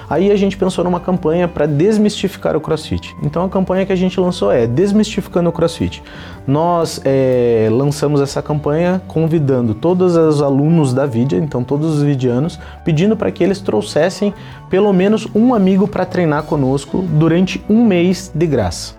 Aí 0.09 0.31
a 0.31 0.35
gente 0.35 0.55
pensou 0.57 0.83
numa 0.83 0.99
campanha 0.99 1.47
para 1.47 1.65
desmistificar 1.65 2.55
o 2.55 2.61
CrossFit. 2.61 3.15
Então 3.21 3.43
a 3.43 3.49
campanha 3.49 3.85
que 3.85 3.91
a 3.91 3.95
gente 3.95 4.19
lançou 4.19 4.51
é 4.51 4.65
Desmistificando 4.65 5.49
o 5.49 5.51
CrossFit. 5.51 6.01
Nós 6.45 7.01
é, 7.03 7.67
lançamos 7.71 8.21
essa 8.21 8.41
campanha 8.41 9.01
convidando 9.07 9.73
todos 9.73 10.15
os 10.15 10.41
alunos 10.41 10.93
da 10.93 11.05
Vidia, 11.05 11.37
então 11.37 11.63
todos 11.63 11.95
os 11.95 12.03
vidianos, 12.03 12.59
pedindo 12.85 13.17
para 13.17 13.31
que 13.31 13.43
eles 13.43 13.59
trouxessem 13.59 14.33
pelo 14.69 14.93
menos 14.93 15.27
um 15.35 15.53
amigo 15.53 15.87
para 15.87 16.05
treinar 16.05 16.43
conosco 16.43 17.01
durante 17.01 17.63
um 17.69 17.83
mês 17.83 18.31
de 18.33 18.47
graça. 18.47 18.95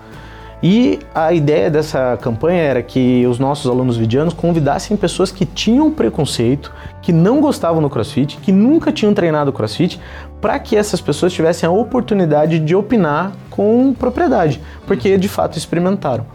E 0.63 0.99
a 1.15 1.33
ideia 1.33 1.71
dessa 1.71 2.19
campanha 2.21 2.61
era 2.61 2.83
que 2.83 3.25
os 3.27 3.39
nossos 3.39 3.71
alunos 3.71 3.97
vidianos 3.97 4.35
convidassem 4.35 4.97
pessoas 4.97 5.31
que 5.31 5.47
tinham 5.47 5.91
preconceito, 5.91 6.75
que 7.01 7.13
não 7.13 7.41
gostavam 7.41 7.81
do 7.81 7.89
CrossFit, 7.89 8.39
que 8.39 8.51
nunca 8.51 8.91
tinham 8.91 9.15
treinado 9.15 9.53
CrossFit, 9.53 10.01
para 10.41 10.59
que 10.59 10.77
essas 10.77 11.01
pessoas 11.01 11.33
tivessem 11.33 11.69
a 11.69 11.71
oportunidade 11.71 12.59
de 12.59 12.75
opinar 12.75 13.33
com 13.51 13.95
propriedade, 13.97 14.61
porque 14.85 15.17
de 15.17 15.29
fato 15.29 15.57
experimentaram. 15.57 16.27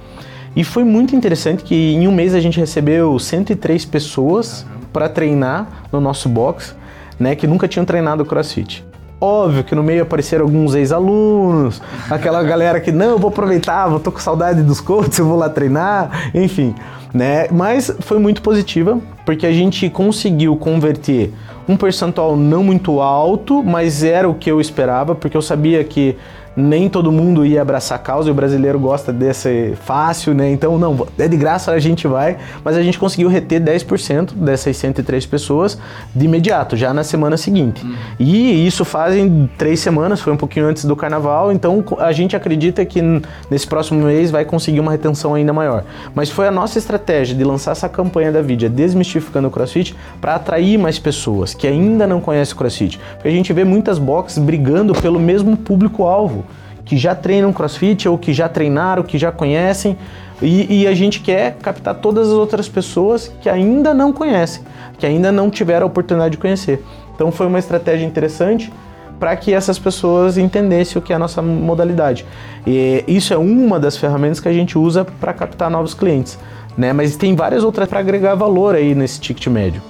E 0.56 0.63
foi 0.63 0.86
muito 0.86 1.15
interessante 1.15 1.63
que 1.63 1.94
em 1.94 2.08
um 2.08 2.12
mês 2.12 2.34
a 2.34 2.39
gente 2.39 2.60
recebeu 2.60 3.20
103 3.20 3.84
pessoas 3.86 4.65
para 4.94 5.10
treinar 5.10 5.68
no 5.92 6.00
nosso 6.00 6.30
box, 6.30 6.75
né, 7.20 7.36
que 7.36 7.48
nunca 7.48 7.68
tinham 7.68 7.86
treinado 7.86 8.24
CrossFit. 8.24 8.86
Óbvio 9.24 9.63
que 9.63 9.74
no 9.74 9.82
meio 9.82 10.03
apareceram 10.03 10.44
alguns 10.44 10.75
ex-alunos, 10.75 11.82
aquela 12.10 12.44
galera 12.44 12.82
que 12.82 12.92
não, 12.92 13.12
eu 13.12 13.18
vou 13.18 13.30
aproveitar, 13.30 13.88
vou 13.88 13.98
tô 13.98 14.12
com 14.12 14.20
saudade 14.20 14.62
dos 14.62 14.82
coaches, 14.82 15.18
eu 15.18 15.25
vou 15.25 15.38
lá 15.38 15.48
treinar, 15.48 16.30
enfim, 16.36 16.75
né? 17.13 17.48
Mas 17.50 17.89
foi 18.01 18.20
muito 18.20 18.42
positiva, 18.42 19.00
porque 19.25 19.48
a 19.48 19.53
gente 19.53 19.89
conseguiu 19.89 20.58
converter 20.58 21.34
um 21.70 21.77
percentual 21.77 22.36
não 22.36 22.65
muito 22.65 23.00
alto, 23.00 23.63
mas 23.63 24.03
era 24.03 24.27
o 24.27 24.36
que 24.36 24.51
eu 24.51 24.60
esperava, 24.60 25.15
porque 25.15 25.38
eu 25.38 25.42
sabia 25.42 25.82
que 25.86 26.18
nem 26.56 26.88
todo 26.88 27.12
mundo 27.12 27.46
ia 27.46 27.62
abraçar 27.62 27.98
a 27.98 28.02
causa 28.02 28.30
e 28.30 28.32
o 28.32 28.36
brasileiro 28.36 28.80
gosta 28.80 29.12
desse 29.12 29.74
fácil, 29.84 30.34
né? 30.34 30.52
Então, 30.52 30.78
não, 30.78 31.08
é 31.18 31.28
de 31.28 31.38
graça, 31.38 31.72
a 31.72 31.80
gente 31.80 32.08
vai, 32.08 32.38
mas 32.64 32.76
a 32.78 32.82
gente 32.82 33.00
conseguiu 33.00 33.28
reter 33.30 33.62
10% 33.62 34.34
dessas 34.34 34.78
103 34.78 35.26
pessoas 35.26 35.78
de 36.14 36.26
imediato, 36.26 36.76
já 36.76 36.94
na 36.94 37.04
semana 37.04 37.38
seguinte. 37.38 37.84
Uhum. 37.84 37.96
E 38.20 38.68
isso 38.68 38.86
fazem 38.86 39.50
três 39.58 39.80
semanas, 39.80 40.22
foi 40.22 40.34
um 40.34 40.38
pouquinho 40.38 40.68
antes 40.68 40.86
do 40.86 40.96
carnaval, 40.96 41.52
então 41.52 41.84
a 42.00 42.12
gente 42.12 42.36
acredita 42.36 42.86
que 42.86 43.02
nesse 43.50 43.68
próximo 43.68 44.06
mês 44.06 44.30
vai 44.30 44.46
conseguir 44.46 44.80
uma 44.80 44.92
retenção 44.92 45.34
ainda 45.34 45.54
maior. 45.54 45.84
Mas 46.14 46.30
foi 46.30 46.48
a 46.48 46.52
nossa 46.52 46.78
estratégia 46.78 47.36
de 47.36 47.44
lançar 47.44 47.72
essa 47.72 47.90
campanha 47.90 48.32
da 48.32 48.42
Vidia 48.42 48.70
Desmistificando 48.70 49.48
o 49.48 49.52
CrossFit 49.52 49.96
para 50.22 50.36
atrair 50.36 50.78
mais 50.78 51.00
pessoas 51.00 51.54
que 51.54 51.68
ainda 51.68 52.06
não 52.06 52.22
conhecem 52.22 52.54
o 52.54 52.58
CrossFit. 52.58 53.00
Porque 53.16 53.28
a 53.28 53.32
gente 53.32 53.52
vê 53.54 53.64
muitas 53.64 53.98
boxes 53.98 54.38
brigando 54.38 54.94
pelo 54.94 55.20
mesmo 55.20 55.56
público-alvo 55.58 56.43
que 56.86 56.98
já 56.98 57.16
treinam 57.16 57.54
crossfit 57.54 58.08
ou 58.08 58.18
que 58.18 58.34
já 58.34 58.50
treinaram, 58.50 59.04
que 59.04 59.18
já 59.18 59.32
conhecem, 59.32 59.98
e, 60.42 60.82
e, 60.82 60.88
a 60.88 60.94
gente 60.94 61.22
quer 61.22 61.56
captar 61.62 61.96
todas 61.96 62.28
as 62.28 62.34
outras 62.34 62.68
pessoas 62.68 63.32
que 63.40 63.50
ainda 63.50 63.94
não 63.94 64.12
conhecem, 64.12 64.63
que 64.98 65.06
ainda 65.06 65.32
não 65.32 65.50
tiveram 65.50 65.86
a 65.86 65.88
oportunidade 65.88 66.34
de 66.34 66.38
conhecer. 66.38 66.84
Então 67.16 67.32
foi 67.32 67.48
uma 67.48 67.60
estratégia 67.60 68.06
interessante 68.06 68.74
para 69.20 69.38
que 69.38 69.54
essas 69.54 69.80
pessoas 69.80 70.38
entendessem 70.38 71.00
o 71.00 71.02
que 71.02 71.13
é 71.13 71.16
a 71.16 71.20
nossa 71.20 71.42
modalidade. 71.42 72.25
E 72.68 73.06
isso 73.08 73.34
é 73.34 73.38
uma 73.38 73.80
das 73.80 73.96
ferramentas 73.96 74.42
que 74.42 74.50
a 74.50 74.54
gente 74.54 74.78
usa 74.78 75.06
para 75.06 75.32
captar 75.32 75.70
novos 75.70 75.94
clientes, 75.94 76.38
né? 76.78 76.92
Mas 76.92 77.16
tem 77.16 77.36
várias 77.36 77.63
outras 77.63 77.88
para 77.88 78.00
agregar 78.00 78.36
valor 78.36 78.75
aí 78.75 78.94
nesse 78.94 79.22
ticket 79.22 79.48
médio. 79.48 79.82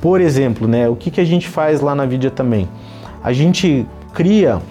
Por 0.00 0.18
exemplo, 0.18 0.66
né, 0.66 0.88
o 0.88 0.96
que, 0.96 1.10
que 1.10 1.20
a 1.20 1.24
gente 1.24 1.46
faz 1.46 1.82
lá 1.82 1.94
na 1.94 2.06
Vidia 2.06 2.30
também? 2.30 2.66
A 3.22 3.34
gente 3.34 3.86
cria 4.14 4.62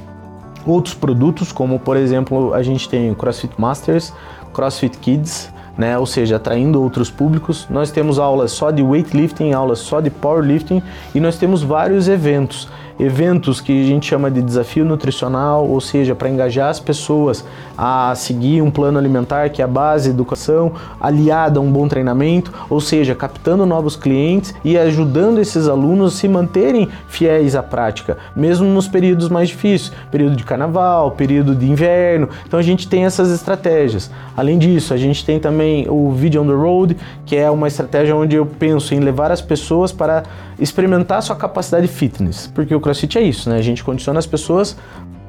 outros 0.70 0.94
produtos, 0.94 1.52
como 1.52 1.80
por 1.80 1.98
exemplo 1.98 2.54
a 2.54 2.62
gente 2.62 2.88
tem 2.88 3.12
o 3.12 3.16
CrossFit 3.16 3.54
Masters, 3.58 4.14
CrossFit 4.54 4.98
Kids, 4.98 5.52
né? 5.78 5.98
ou 5.98 6.06
seja, 6.06 6.36
atraindo 6.36 6.82
outros 6.82 7.10
públicos. 7.10 7.66
Nós 7.70 7.90
temos 7.90 8.20
aulas 8.20 8.52
só 8.52 8.70
de 8.70 8.84
weightlifting, 8.84 9.54
aulas 9.54 9.80
só 9.80 10.02
de 10.02 10.10
powerlifting 10.10 10.84
e 11.16 11.20
nós 11.20 11.38
temos 11.38 11.64
vários 11.64 12.08
eventos 12.08 12.68
eventos 13.00 13.62
que 13.62 13.82
a 13.82 13.86
gente 13.86 14.08
chama 14.08 14.30
de 14.30 14.42
desafio 14.42 14.84
nutricional, 14.84 15.68
ou 15.68 15.80
seja, 15.80 16.14
para 16.14 16.30
engajar 16.30 16.70
as 16.70 16.80
pessoas 16.80 17.46
a 17.78 18.14
seguir 18.16 18.62
um 18.62 18.70
plano 18.70 19.00
alimentar 19.00 19.50
que 19.50 19.62
é 19.62 19.66
a 19.66 19.68
base 19.68 20.10
educação, 20.10 20.74
aliada 21.00 21.60
a 21.60 21.62
um 21.62 21.72
bom 21.72 21.88
treinamento, 21.88 22.54
ou 22.70 22.82
seja, 22.82 23.16
captando 23.16 23.66
novos 23.66 23.96
clientes 23.96 24.54
e 24.64 24.78
ajudando 24.78 25.40
esses 25.40 25.68
alunos 25.68 26.14
a 26.14 26.18
se 26.18 26.28
manterem 26.28 26.90
fiéis 27.08 27.56
à 27.56 27.64
prática, 27.64 28.18
mesmo 28.36 28.68
nos 28.68 28.88
períodos 28.88 29.30
mais 29.30 29.50
difíceis, 29.50 29.94
período 30.12 30.36
de 30.36 30.44
carnaval, 30.44 31.12
período 31.12 31.56
de 31.56 31.70
inverno. 31.70 32.28
Então 32.46 32.60
a 32.60 32.64
gente 32.64 32.88
tem 32.88 33.06
essas 33.06 33.32
estratégias. 33.32 34.12
Além 34.36 34.58
disso, 34.58 34.94
a 34.94 34.98
gente 34.98 35.26
tem 35.26 35.40
também 35.40 35.88
o 35.90 36.12
Video 36.12 36.42
on 36.42 36.48
the 36.48 36.54
Road, 36.54 36.98
que 37.26 37.36
é 37.36 37.50
uma 37.50 37.68
estratégia 37.68 38.16
onde 38.16 38.36
eu 38.36 38.46
penso 38.46 38.94
em 38.94 39.00
levar 39.00 39.32
as 39.32 39.42
pessoas 39.42 39.92
para 39.92 40.24
experimentar 40.60 41.22
sua 41.24 41.36
capacidade 41.36 41.88
fitness, 41.88 42.48
porque 42.54 42.74
o 42.74 42.80
CrossFit 42.80 43.18
é 43.18 43.22
isso, 43.22 43.50
né? 43.50 43.58
A 43.58 43.62
gente 43.62 43.84
condiciona 43.84 44.20
as 44.20 44.26
pessoas 44.26 44.76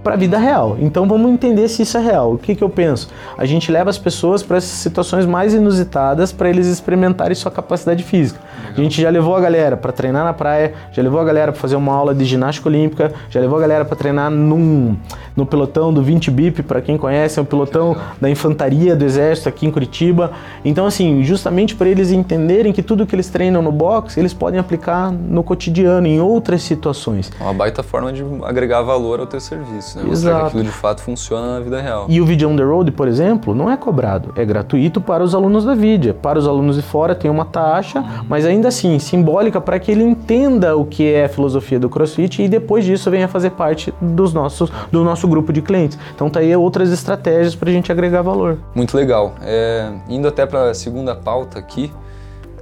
para 0.02 0.14
a 0.14 0.16
vida 0.16 0.38
real. 0.38 0.76
Então 0.80 1.06
vamos 1.06 1.30
entender 1.30 1.68
se 1.68 1.82
isso 1.82 1.96
é 1.96 2.00
real. 2.00 2.34
O 2.34 2.38
que, 2.38 2.54
que 2.54 2.64
eu 2.64 2.68
penso? 2.68 3.08
A 3.37 3.44
gente 3.44 3.70
leva 3.70 3.90
as 3.90 3.99
pessoas 3.99 4.42
para 4.42 4.56
essas 4.56 4.70
situações 4.70 5.26
mais 5.26 5.54
inusitadas 5.54 6.32
para 6.32 6.49
eles 6.49 6.66
experimentarem 6.66 7.34
sua 7.34 7.50
capacidade 7.50 8.02
física. 8.02 8.40
Legal. 8.61 8.75
A 8.76 8.81
gente 8.81 9.00
já 9.00 9.11
levou 9.11 9.37
a 9.37 9.40
galera 9.40 9.76
para 9.76 9.93
treinar 9.93 10.25
na 10.25 10.33
praia, 10.33 10.75
já 10.93 11.02
levou 11.02 11.21
a 11.21 11.25
galera 11.25 11.52
para 11.52 11.61
fazer 11.61 11.76
uma 11.76 11.95
aula 11.95 12.14
de 12.14 12.25
ginástica 12.25 12.69
olímpica, 12.69 13.12
já 13.29 13.40
levou 13.40 13.59
a 13.59 13.61
galera 13.61 13.85
para 13.85 13.97
treinar 13.97 14.31
num, 14.31 14.97
no 15.37 15.47
pelotão 15.47 15.93
do 15.93 16.02
20 16.02 16.31
BIP, 16.31 16.62
para 16.62 16.81
quem 16.81 16.97
conhece, 16.97 17.38
é 17.38 17.43
um 17.43 17.45
pelotão 17.45 17.97
da 18.21 18.29
infantaria 18.31 18.95
do 18.97 19.05
exército 19.05 19.49
aqui 19.49 19.67
em 19.67 19.71
Curitiba. 19.71 20.33
Então 20.64 20.87
assim, 20.87 21.23
justamente 21.23 21.75
para 21.75 21.88
eles 21.88 22.11
entenderem 22.11 22.73
que 22.73 22.83
tudo 22.83 23.07
que 23.07 23.14
eles 23.14 23.29
treinam 23.29 23.62
no 23.62 23.73
box, 23.73 24.19
eles 24.19 24.35
podem 24.35 24.59
aplicar 24.59 25.11
no 25.11 25.43
cotidiano, 25.43 26.07
em 26.07 26.21
outras 26.21 26.62
situações. 26.62 27.31
Uma 27.40 27.55
baita 27.55 27.83
forma 27.83 28.12
de 28.12 28.25
agregar 28.45 28.83
valor 28.83 29.21
ao 29.21 29.26
teu 29.26 29.40
serviço 29.40 29.90
né? 29.97 30.05
Mostrar 30.05 30.12
Exato. 30.12 30.40
que 30.40 30.47
aquilo 30.49 30.64
de 30.64 30.71
fato 30.71 31.03
funciona 31.03 31.55
na 31.55 31.61
vida 31.61 31.81
real. 31.81 32.07
E 32.09 32.20
o 32.20 32.25
Video 32.25 32.49
on 32.49 32.57
the 32.57 32.62
Road, 32.62 32.90
por 32.92 33.09
exemplo, 33.09 33.55
não 33.55 33.70
é 33.70 33.77
cobrado, 33.77 34.33
é 34.37 34.44
gratuito 34.44 35.01
para 35.01 35.23
os 35.23 35.35
alunos 35.35 35.64
da 35.64 35.75
Vidia. 35.75 36.14
Para 36.14 36.38
os 36.38 36.46
alunos 36.46 36.77
de 36.77 36.83
fora 36.83 37.14
tem 37.14 37.31
uma 37.31 37.44
taxa, 37.44 38.05
mas 38.29 38.44
ainda 38.50 38.68
assim 38.68 38.98
simbólica 38.98 39.60
para 39.60 39.78
que 39.78 39.90
ele 39.90 40.02
entenda 40.02 40.76
o 40.76 40.84
que 40.84 41.12
é 41.12 41.24
a 41.24 41.28
filosofia 41.28 41.78
do 41.78 41.88
CrossFit 41.88 42.42
e 42.42 42.48
depois 42.48 42.84
disso 42.84 43.10
venha 43.10 43.28
fazer 43.28 43.50
parte 43.50 43.92
dos 44.00 44.32
nossos, 44.32 44.70
do 44.90 45.02
nosso 45.02 45.26
grupo 45.26 45.52
de 45.52 45.62
clientes. 45.62 45.98
Então 46.14 46.28
tá 46.28 46.40
aí 46.40 46.54
outras 46.54 46.90
estratégias 46.90 47.54
para 47.54 47.70
a 47.70 47.72
gente 47.72 47.90
agregar 47.90 48.22
valor. 48.22 48.58
Muito 48.74 48.96
legal. 48.96 49.34
É, 49.42 49.90
indo 50.08 50.28
até 50.28 50.44
para 50.46 50.70
a 50.70 50.74
segunda 50.74 51.14
pauta 51.14 51.58
aqui, 51.58 51.90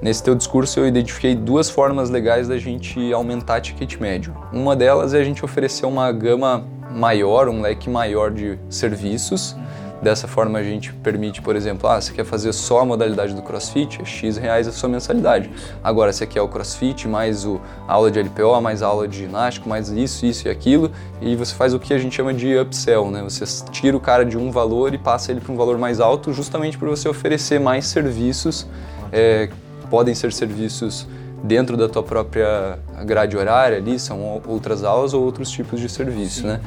Nesse 0.01 0.23
teu 0.23 0.37
discurso 0.37 0.79
eu 0.79 0.87
identifiquei 0.87 1.35
duas 1.35 1.69
formas 1.69 2.09
legais 2.09 2.47
da 2.47 2.57
gente 2.57 3.13
aumentar 3.13 3.61
ticket 3.61 3.99
médio. 3.99 4.33
Uma 4.53 4.77
delas 4.77 5.13
é 5.13 5.19
a 5.19 5.25
gente 5.25 5.45
oferecer 5.45 5.87
uma 5.87 6.13
gama 6.13 6.65
maior, 6.93 7.49
um 7.49 7.61
leque 7.61 7.91
maior 7.91 8.31
de 8.31 8.59
serviços. 8.71 9.57
Dessa 10.01 10.29
forma 10.29 10.59
a 10.59 10.63
gente 10.63 10.93
permite, 10.93 11.43
por 11.43 11.57
exemplo, 11.57 11.89
ah, 11.89 12.01
você 12.01 12.13
quer 12.13 12.25
fazer 12.25 12.53
só 12.53 12.81
a 12.81 12.85
modalidade 12.85 13.35
do 13.35 13.43
CrossFit, 13.43 14.01
é 14.01 14.05
X 14.05 14.37
reais 14.37 14.69
a 14.69 14.73
sua 14.73 14.89
mensalidade. 14.89 15.51
Agora 15.83 16.13
você 16.13 16.25
quer 16.25 16.41
o 16.41 16.49
CrossFit, 16.49 17.09
mais 17.09 17.45
o, 17.45 17.61
a 17.87 17.95
aula 17.95 18.09
de 18.09 18.21
LPO, 18.21 18.61
mais 18.61 18.81
a 18.81 18.87
aula 18.87 19.09
de 19.09 19.19
ginástica, 19.19 19.69
mais 19.69 19.89
isso, 19.89 20.25
isso 20.25 20.47
e 20.47 20.51
aquilo, 20.51 20.93
e 21.21 21.35
você 21.35 21.53
faz 21.53 21.75
o 21.75 21.81
que 21.81 21.93
a 21.93 21.99
gente 21.99 22.15
chama 22.15 22.33
de 22.33 22.57
upsell, 22.57 23.11
né? 23.11 23.23
Você 23.23 23.45
tira 23.73 23.97
o 23.97 24.01
cara 24.01 24.25
de 24.25 24.39
um 24.39 24.53
valor 24.53 24.95
e 24.95 24.99
passa 24.99 25.33
ele 25.33 25.41
para 25.41 25.53
um 25.53 25.57
valor 25.57 25.77
mais 25.79 25.99
alto, 25.99 26.33
justamente 26.33 26.79
para 26.79 26.89
você 26.89 27.09
oferecer 27.09 27.59
mais 27.59 27.87
serviços, 27.87 28.69
é, 29.13 29.49
podem 29.91 30.15
ser 30.15 30.33
serviços 30.33 31.09
dentro 31.43 31.77
da 31.77 31.89
tua 31.89 32.03
própria 32.03 32.79
grade 33.05 33.37
horária 33.37 33.79
ali, 33.79 33.99
são 33.99 34.41
outras 34.47 34.83
aulas 34.83 35.15
ou 35.15 35.25
outros 35.25 35.51
tipos 35.51 35.81
de 35.81 35.89
serviço, 35.89 36.43
Sim. 36.43 36.47
né? 36.49 36.61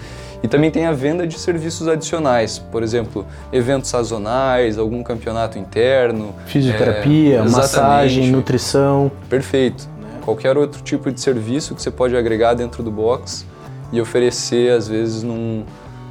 E 0.44 0.48
também 0.48 0.72
tem 0.72 0.88
a 0.88 0.92
venda 0.92 1.28
de 1.28 1.38
serviços 1.38 1.88
adicionais, 1.88 2.58
por 2.58 2.82
exemplo, 2.82 3.26
eventos 3.54 3.90
sazonais, 3.90 4.78
algum 4.78 5.04
campeonato 5.04 5.60
interno. 5.60 6.34
Fisioterapia, 6.48 7.38
é, 7.38 7.44
massagem, 7.44 8.32
nutrição. 8.32 9.12
Perfeito. 9.30 9.88
Né? 10.02 10.20
Qualquer 10.26 10.58
outro 10.58 10.82
tipo 10.82 11.12
de 11.12 11.22
serviço 11.22 11.76
que 11.76 11.82
você 11.82 11.92
pode 11.92 12.16
agregar 12.18 12.56
dentro 12.56 12.82
do 12.82 12.90
box 12.90 13.46
e 13.92 14.02
oferecer, 14.02 14.72
às 14.72 14.88
vezes, 14.88 15.22
num, 15.22 15.64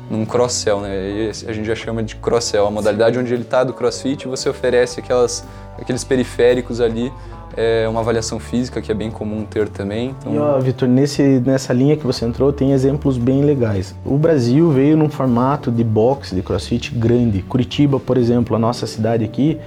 num 0.08 0.24
cross-sell, 0.24 0.80
né? 0.80 0.94
E 1.10 1.30
a 1.48 1.52
gente 1.52 1.66
já 1.66 1.74
chama 1.74 2.00
de 2.00 2.14
cross-sell, 2.14 2.66
a 2.66 2.70
modalidade 2.70 3.18
onde 3.18 3.34
ele 3.34 3.42
está 3.42 3.64
do 3.64 3.72
crossfit 3.72 4.28
você 4.28 4.48
oferece 4.48 5.00
aquelas, 5.00 5.44
aqueles 5.76 6.04
periféricos 6.04 6.80
ali 6.80 7.12
é 7.56 7.88
uma 7.88 8.00
avaliação 8.00 8.38
física 8.38 8.80
que 8.80 8.90
é 8.90 8.94
bem 8.94 9.10
comum 9.10 9.44
ter 9.44 9.68
também. 9.68 10.14
Então... 10.20 10.58
E 10.58 10.62
Vitor, 10.62 10.88
nessa 10.88 11.72
linha 11.72 11.96
que 11.96 12.06
você 12.06 12.24
entrou, 12.24 12.52
tem 12.52 12.72
exemplos 12.72 13.18
bem 13.18 13.42
legais. 13.42 13.94
O 14.04 14.16
Brasil 14.16 14.70
veio 14.70 14.96
num 14.96 15.08
formato 15.08 15.70
de 15.70 15.84
boxe, 15.84 16.34
de 16.34 16.42
crossfit 16.42 16.94
grande. 16.94 17.42
Curitiba, 17.42 17.98
por 17.98 18.16
exemplo, 18.16 18.56
a 18.56 18.58
nossa 18.58 18.86
cidade 18.86 19.24
aqui, 19.24 19.58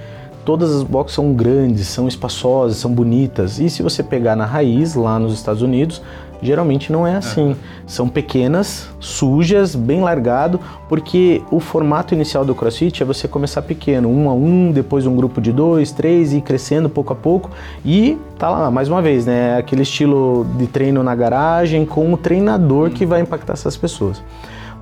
todas 0.44 0.74
as 0.74 0.82
boxes 0.82 1.14
são 1.14 1.32
grandes, 1.32 1.88
são 1.88 2.06
espaçosas, 2.06 2.76
são 2.76 2.92
bonitas. 2.92 3.58
E 3.58 3.70
se 3.70 3.82
você 3.82 4.02
pegar 4.02 4.36
na 4.36 4.44
raiz, 4.44 4.94
lá 4.94 5.18
nos 5.18 5.32
Estados 5.32 5.62
Unidos, 5.62 6.02
Geralmente 6.44 6.92
não 6.92 7.06
é 7.06 7.16
assim. 7.16 7.52
É. 7.52 7.56
São 7.86 8.06
pequenas, 8.06 8.90
sujas, 9.00 9.74
bem 9.74 10.02
largado, 10.02 10.60
porque 10.90 11.42
o 11.50 11.58
formato 11.58 12.12
inicial 12.12 12.44
do 12.44 12.54
CrossFit 12.54 13.02
é 13.02 13.06
você 13.06 13.26
começar 13.26 13.62
pequeno, 13.62 14.10
um 14.10 14.28
a 14.28 14.34
um, 14.34 14.70
depois 14.70 15.06
um 15.06 15.16
grupo 15.16 15.40
de 15.40 15.50
dois, 15.50 15.90
três 15.90 16.34
e 16.34 16.38
ir 16.38 16.40
crescendo 16.42 16.90
pouco 16.90 17.14
a 17.14 17.16
pouco. 17.16 17.50
E 17.82 18.18
tá 18.38 18.50
lá, 18.50 18.70
mais 18.70 18.88
uma 18.88 19.00
vez, 19.00 19.24
né? 19.24 19.56
Aquele 19.56 19.82
estilo 19.82 20.46
de 20.58 20.66
treino 20.66 21.02
na 21.02 21.14
garagem 21.14 21.86
com 21.86 22.12
o 22.12 22.16
treinador 22.18 22.90
que 22.90 23.06
vai 23.06 23.22
impactar 23.22 23.54
essas 23.54 23.76
pessoas. 23.76 24.22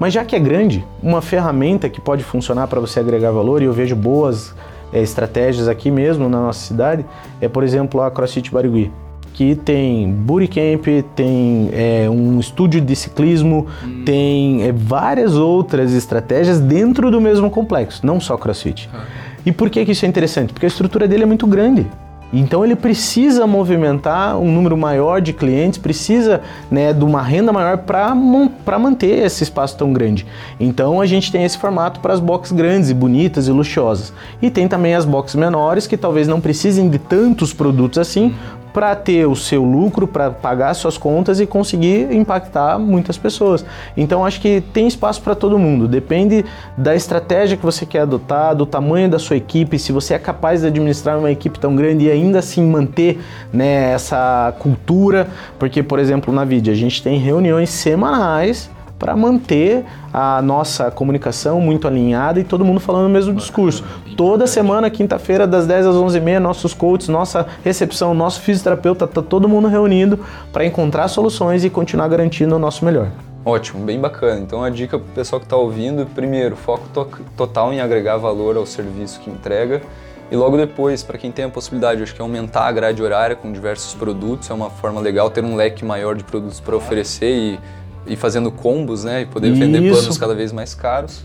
Mas 0.01 0.13
já 0.13 0.25
que 0.25 0.35
é 0.35 0.41
grande, 0.41 0.85
uma 1.01 1.23
ferramenta 1.23 1.89
que 1.89 2.01
pode 2.01 2.25
funcionar 2.25 2.67
para 2.67 2.81
você 2.81 2.99
agregar 2.99 3.31
valor, 3.31 3.63
e 3.63 3.67
eu 3.67 3.73
vejo 3.73 3.95
boas 3.95 4.53
é, 4.93 5.01
estratégias 5.01 5.69
aqui 5.69 5.91
mesmo 5.91 6.29
na 6.29 6.41
nossa 6.41 6.67
cidade, 6.67 7.05
é 7.41 7.49
por 7.49 7.63
exemplo 7.65 8.01
a 8.01 8.11
CrossFit 8.11 8.51
Barigui 8.53 8.91
que 9.35 9.55
tem 9.55 10.13
bootcamp, 10.13 10.87
tem 11.17 11.71
é, 11.73 12.09
um 12.09 12.39
estúdio 12.39 12.81
de 12.81 12.95
ciclismo, 12.95 13.67
hum. 13.83 14.03
tem 14.05 14.63
é, 14.63 14.73
várias 14.73 15.37
outras 15.37 15.93
estratégias 15.95 16.61
dentro 16.61 17.11
do 17.11 17.21
mesmo 17.21 17.51
complexo, 17.51 18.05
não 18.05 18.21
só 18.21 18.37
CrossFit. 18.37 18.91
Ah. 18.93 19.05
E 19.45 19.51
por 19.51 19.71
que, 19.71 19.85
que 19.85 19.93
isso 19.93 20.05
é 20.05 20.09
interessante? 20.09 20.53
Porque 20.53 20.67
a 20.67 20.69
estrutura 20.69 21.09
dele 21.09 21.23
é 21.23 21.27
muito 21.27 21.47
grande. 21.47 21.87
Então 22.33 22.65
ele 22.65 22.75
precisa 22.75 23.47
movimentar 23.47 24.39
um 24.39 24.51
número 24.51 24.77
maior 24.77 25.21
de 25.21 25.33
clientes, 25.33 25.79
precisa 25.79 26.41
né, 26.71 26.93
de 26.93 27.05
uma 27.05 27.21
renda 27.21 27.53
maior 27.53 27.79
para 27.79 28.79
manter 28.79 29.25
esse 29.25 29.43
espaço 29.43 29.77
tão 29.77 29.93
grande. 29.93 30.27
Então 30.59 31.01
a 31.01 31.07
gente 31.07 31.31
tem 31.31 31.45
esse 31.45 31.59
formato 31.59 32.01
para 32.01 32.15
as 32.15 32.21
boxes 32.21 32.53
grandes 32.53 32.91
e 32.91 32.95
bonitas 32.95 33.49
e 33.49 33.53
luxuosas. 33.53 34.13
E 34.41 34.51
tem 34.51 34.67
também 34.67 34.95
as 34.95 35.05
boxes 35.05 35.37
menores 35.37 35.87
que 35.87 35.97
talvez 35.97 36.27
não 36.27 36.41
precisem 36.41 36.89
de 36.89 36.99
tantos 36.99 37.53
produtos 37.53 37.99
assim, 37.99 38.35
para 38.73 38.95
ter 38.97 39.27
o 39.27 39.37
seu 39.37 39.63
lucro, 39.63 40.07
para 40.07 40.31
pagar 40.31 40.75
suas 40.75 40.97
contas 40.97 41.41
e 41.41 41.47
conseguir 41.47 42.13
impactar 42.13 42.79
muitas 42.79 43.19
pessoas. 43.19 43.65
Então 43.97 44.25
acho 44.25 44.41
que 44.41 44.63
tem 44.73 44.87
espaço 44.87 45.21
para 45.23 45.35
todo 45.35 45.59
mundo. 45.59 45.87
Depende 45.87 46.45
da 46.77 46.95
estratégia 46.95 47.57
que 47.57 47.65
você 47.65 47.85
quer 47.85 48.01
adotar, 48.01 48.55
do 48.55 48.67
tamanho 48.67 49.09
da 49.09 49.19
sua 49.19 49.37
equipe, 49.37 49.79
se 49.79 49.93
você 49.93 50.15
é 50.15 50.19
capaz 50.19 50.63
de 50.63 50.67
administrar 50.67 51.19
uma 51.19 51.31
equipe 51.31 51.59
tão 51.59 51.77
grande 51.77 52.07
e 52.07 52.11
ainda 52.11 52.39
assim 52.39 52.65
manter 52.65 53.21
né, 53.53 53.93
essa 53.93 54.55
cultura, 54.59 55.29
porque 55.59 55.83
por 55.83 55.99
exemplo 55.99 56.33
na 56.33 56.45
Vídeo 56.45 56.73
a 56.73 56.77
gente 56.77 57.03
tem 57.03 57.19
reuniões 57.19 57.71
semanais 57.71 58.71
para 59.03 59.17
manter 59.17 59.85
a 60.13 60.41
nossa 60.41 60.89
comunicação 60.89 61.61
muito 61.61 61.89
alinhada 61.89 62.39
e 62.39 62.45
todo 62.45 62.65
mundo 62.65 62.79
falando 62.79 63.07
o 63.07 63.11
mesmo 63.11 63.35
discurso. 63.35 63.83
Toda 64.17 64.47
semana, 64.47 64.89
quinta-feira, 64.89 65.45
das 65.45 65.67
10 65.67 65.87
às 65.87 65.97
11h30, 65.97 66.39
nossos 66.39 66.73
coaches, 66.73 67.09
nossa 67.09 67.45
recepção, 67.65 68.15
nosso 68.15 68.41
fisioterapeuta, 68.43 69.09
tá 69.09 69.21
todo 69.21 69.49
mundo 69.49 69.67
reunindo 69.67 70.21
para 70.53 70.65
encontrar 70.65 71.09
soluções 71.09 71.65
e 71.65 71.71
continuar 71.71 72.07
garantindo 72.07 72.55
o 72.55 72.61
nosso 72.61 72.85
melhor. 72.85 73.09
Ótimo, 73.45 73.85
bem 73.85 74.01
bacana. 74.01 74.39
Então 74.39 74.63
a 74.63 74.71
dica 74.71 74.97
para 74.97 75.11
o 75.11 75.15
pessoal 75.15 75.41
que 75.41 75.47
está 75.47 75.57
ouvindo, 75.57 76.07
primeiro, 76.07 76.55
foco 76.55 76.87
to 76.95 77.09
total 77.37 77.73
em 77.73 77.81
agregar 77.81 78.19
valor 78.19 78.57
ao 78.57 78.65
serviço 78.65 79.19
que 79.19 79.29
entrega. 79.29 79.83
E 80.31 80.37
logo 80.37 80.57
depois, 80.57 81.03
para 81.03 81.19
quem 81.19 81.33
tem 81.33 81.45
a 81.45 81.49
possibilidade, 81.49 82.05
acho 82.05 82.15
que 82.15 82.23
aumentar 82.23 82.69
a 82.69 82.73
grade 82.73 83.03
horária 83.03 83.35
com 83.35 83.53
diversos 83.53 83.95
produtos, 83.95 84.49
é 84.49 84.55
uma 84.55 84.71
forma 84.71 85.01
legal 85.01 85.29
ter 85.29 85.45
um 85.45 85.57
leque 85.57 85.85
maior 85.85 86.15
de 86.15 86.23
produtos 86.23 86.61
para 86.61 86.77
oferecer 86.77 87.35
e 87.35 87.61
ir 88.07 88.17
fazendo 88.17 88.51
combos, 88.51 89.05
né? 89.05 89.23
E 89.23 89.27
poder 89.27 89.49
Isso. 89.49 89.61
vender 89.61 89.91
planos 89.91 90.19
cada 90.19 90.35
vez 90.35 90.53
mais 90.53 90.75
caros. 90.75 91.23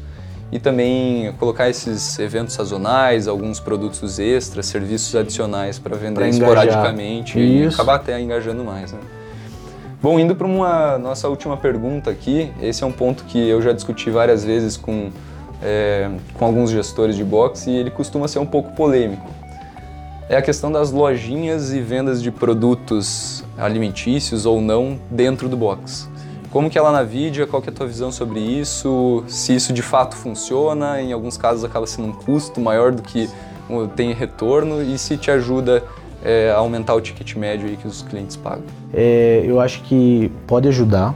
E 0.52 0.60
também 0.60 1.34
colocar 1.40 1.70
esses 1.70 2.18
eventos 2.20 2.54
sazonais, 2.54 3.28
alguns 3.28 3.60
produtos 3.60 4.18
extras, 4.18 4.66
serviços 4.68 5.14
adicionais 5.14 5.78
para 5.78 5.98
vender 5.98 6.16
pra 6.16 6.30
esporadicamente 6.30 7.38
Isso. 7.38 7.72
e 7.72 7.74
acabar 7.74 7.96
até 7.96 8.20
engajando 8.20 8.64
mais, 8.64 8.94
né? 8.94 9.00
Bom, 10.02 10.20
indo 10.20 10.36
para 10.36 10.48
uma 10.48 10.98
nossa 10.98 11.28
última 11.28 11.58
pergunta 11.58 12.12
aqui, 12.12 12.52
esse 12.62 12.84
é 12.84 12.88
um 12.88 12.92
ponto 12.92 13.26
que 13.26 13.50
eu 13.50 13.62
já 13.62 13.74
discuti 13.74 14.10
várias 14.10 14.46
vezes 14.46 14.78
com, 14.78 15.10
é, 15.62 16.10
com 16.36 16.46
alguns 16.46 16.70
gestores 16.70 17.16
de 17.16 17.24
boxe 17.24 17.70
e 17.72 17.76
ele 17.76 17.90
costuma 17.92 18.28
ser 18.28 18.40
um 18.40 18.46
pouco 18.46 18.72
polêmico. 18.74 19.28
É 20.30 20.38
a 20.38 20.42
questão 20.42 20.72
das 20.72 20.92
lojinhas 20.92 21.74
e 21.74 21.82
vendas 21.82 22.22
de 22.22 22.32
produtos 22.32 23.44
alimentícios 23.58 24.46
ou 24.46 24.62
não 24.62 25.00
dentro 25.10 25.50
do 25.50 25.58
box. 25.58 26.08
Como 26.52 26.70
que 26.70 26.78
é 26.78 26.82
lá 26.82 26.92
na 26.92 27.04
Vidia, 27.04 27.46
qual 27.46 27.62
que 27.62 27.70
é 27.70 27.74
a 27.74 27.76
tua 27.76 27.88
visão 27.88 28.12
sobre 28.12 28.40
isso, 28.40 29.24
se 29.28 29.56
isso 29.56 29.74
de 29.74 29.82
fato 29.82 30.16
funciona, 30.16 31.02
em 31.02 31.12
alguns 31.12 31.38
casos 31.38 31.64
acaba 31.64 31.86
sendo 31.86 32.08
um 32.08 32.14
custo 32.14 32.62
maior 32.62 32.92
do 32.92 33.02
que 33.02 33.30
tem 33.96 34.14
retorno 34.14 34.82
e 34.82 34.98
se 34.98 35.18
te 35.18 35.30
ajuda 35.30 35.84
é, 36.24 36.52
a 36.52 36.58
aumentar 36.58 36.96
o 36.96 37.02
ticket 37.02 37.36
médio 37.36 37.68
aí 37.68 37.76
que 37.76 37.88
os 37.88 38.02
clientes 38.02 38.36
pagam? 38.36 38.64
É, 38.94 39.44
eu 39.46 39.60
acho 39.60 39.82
que 39.84 40.32
pode 40.48 40.68
ajudar, 40.68 41.14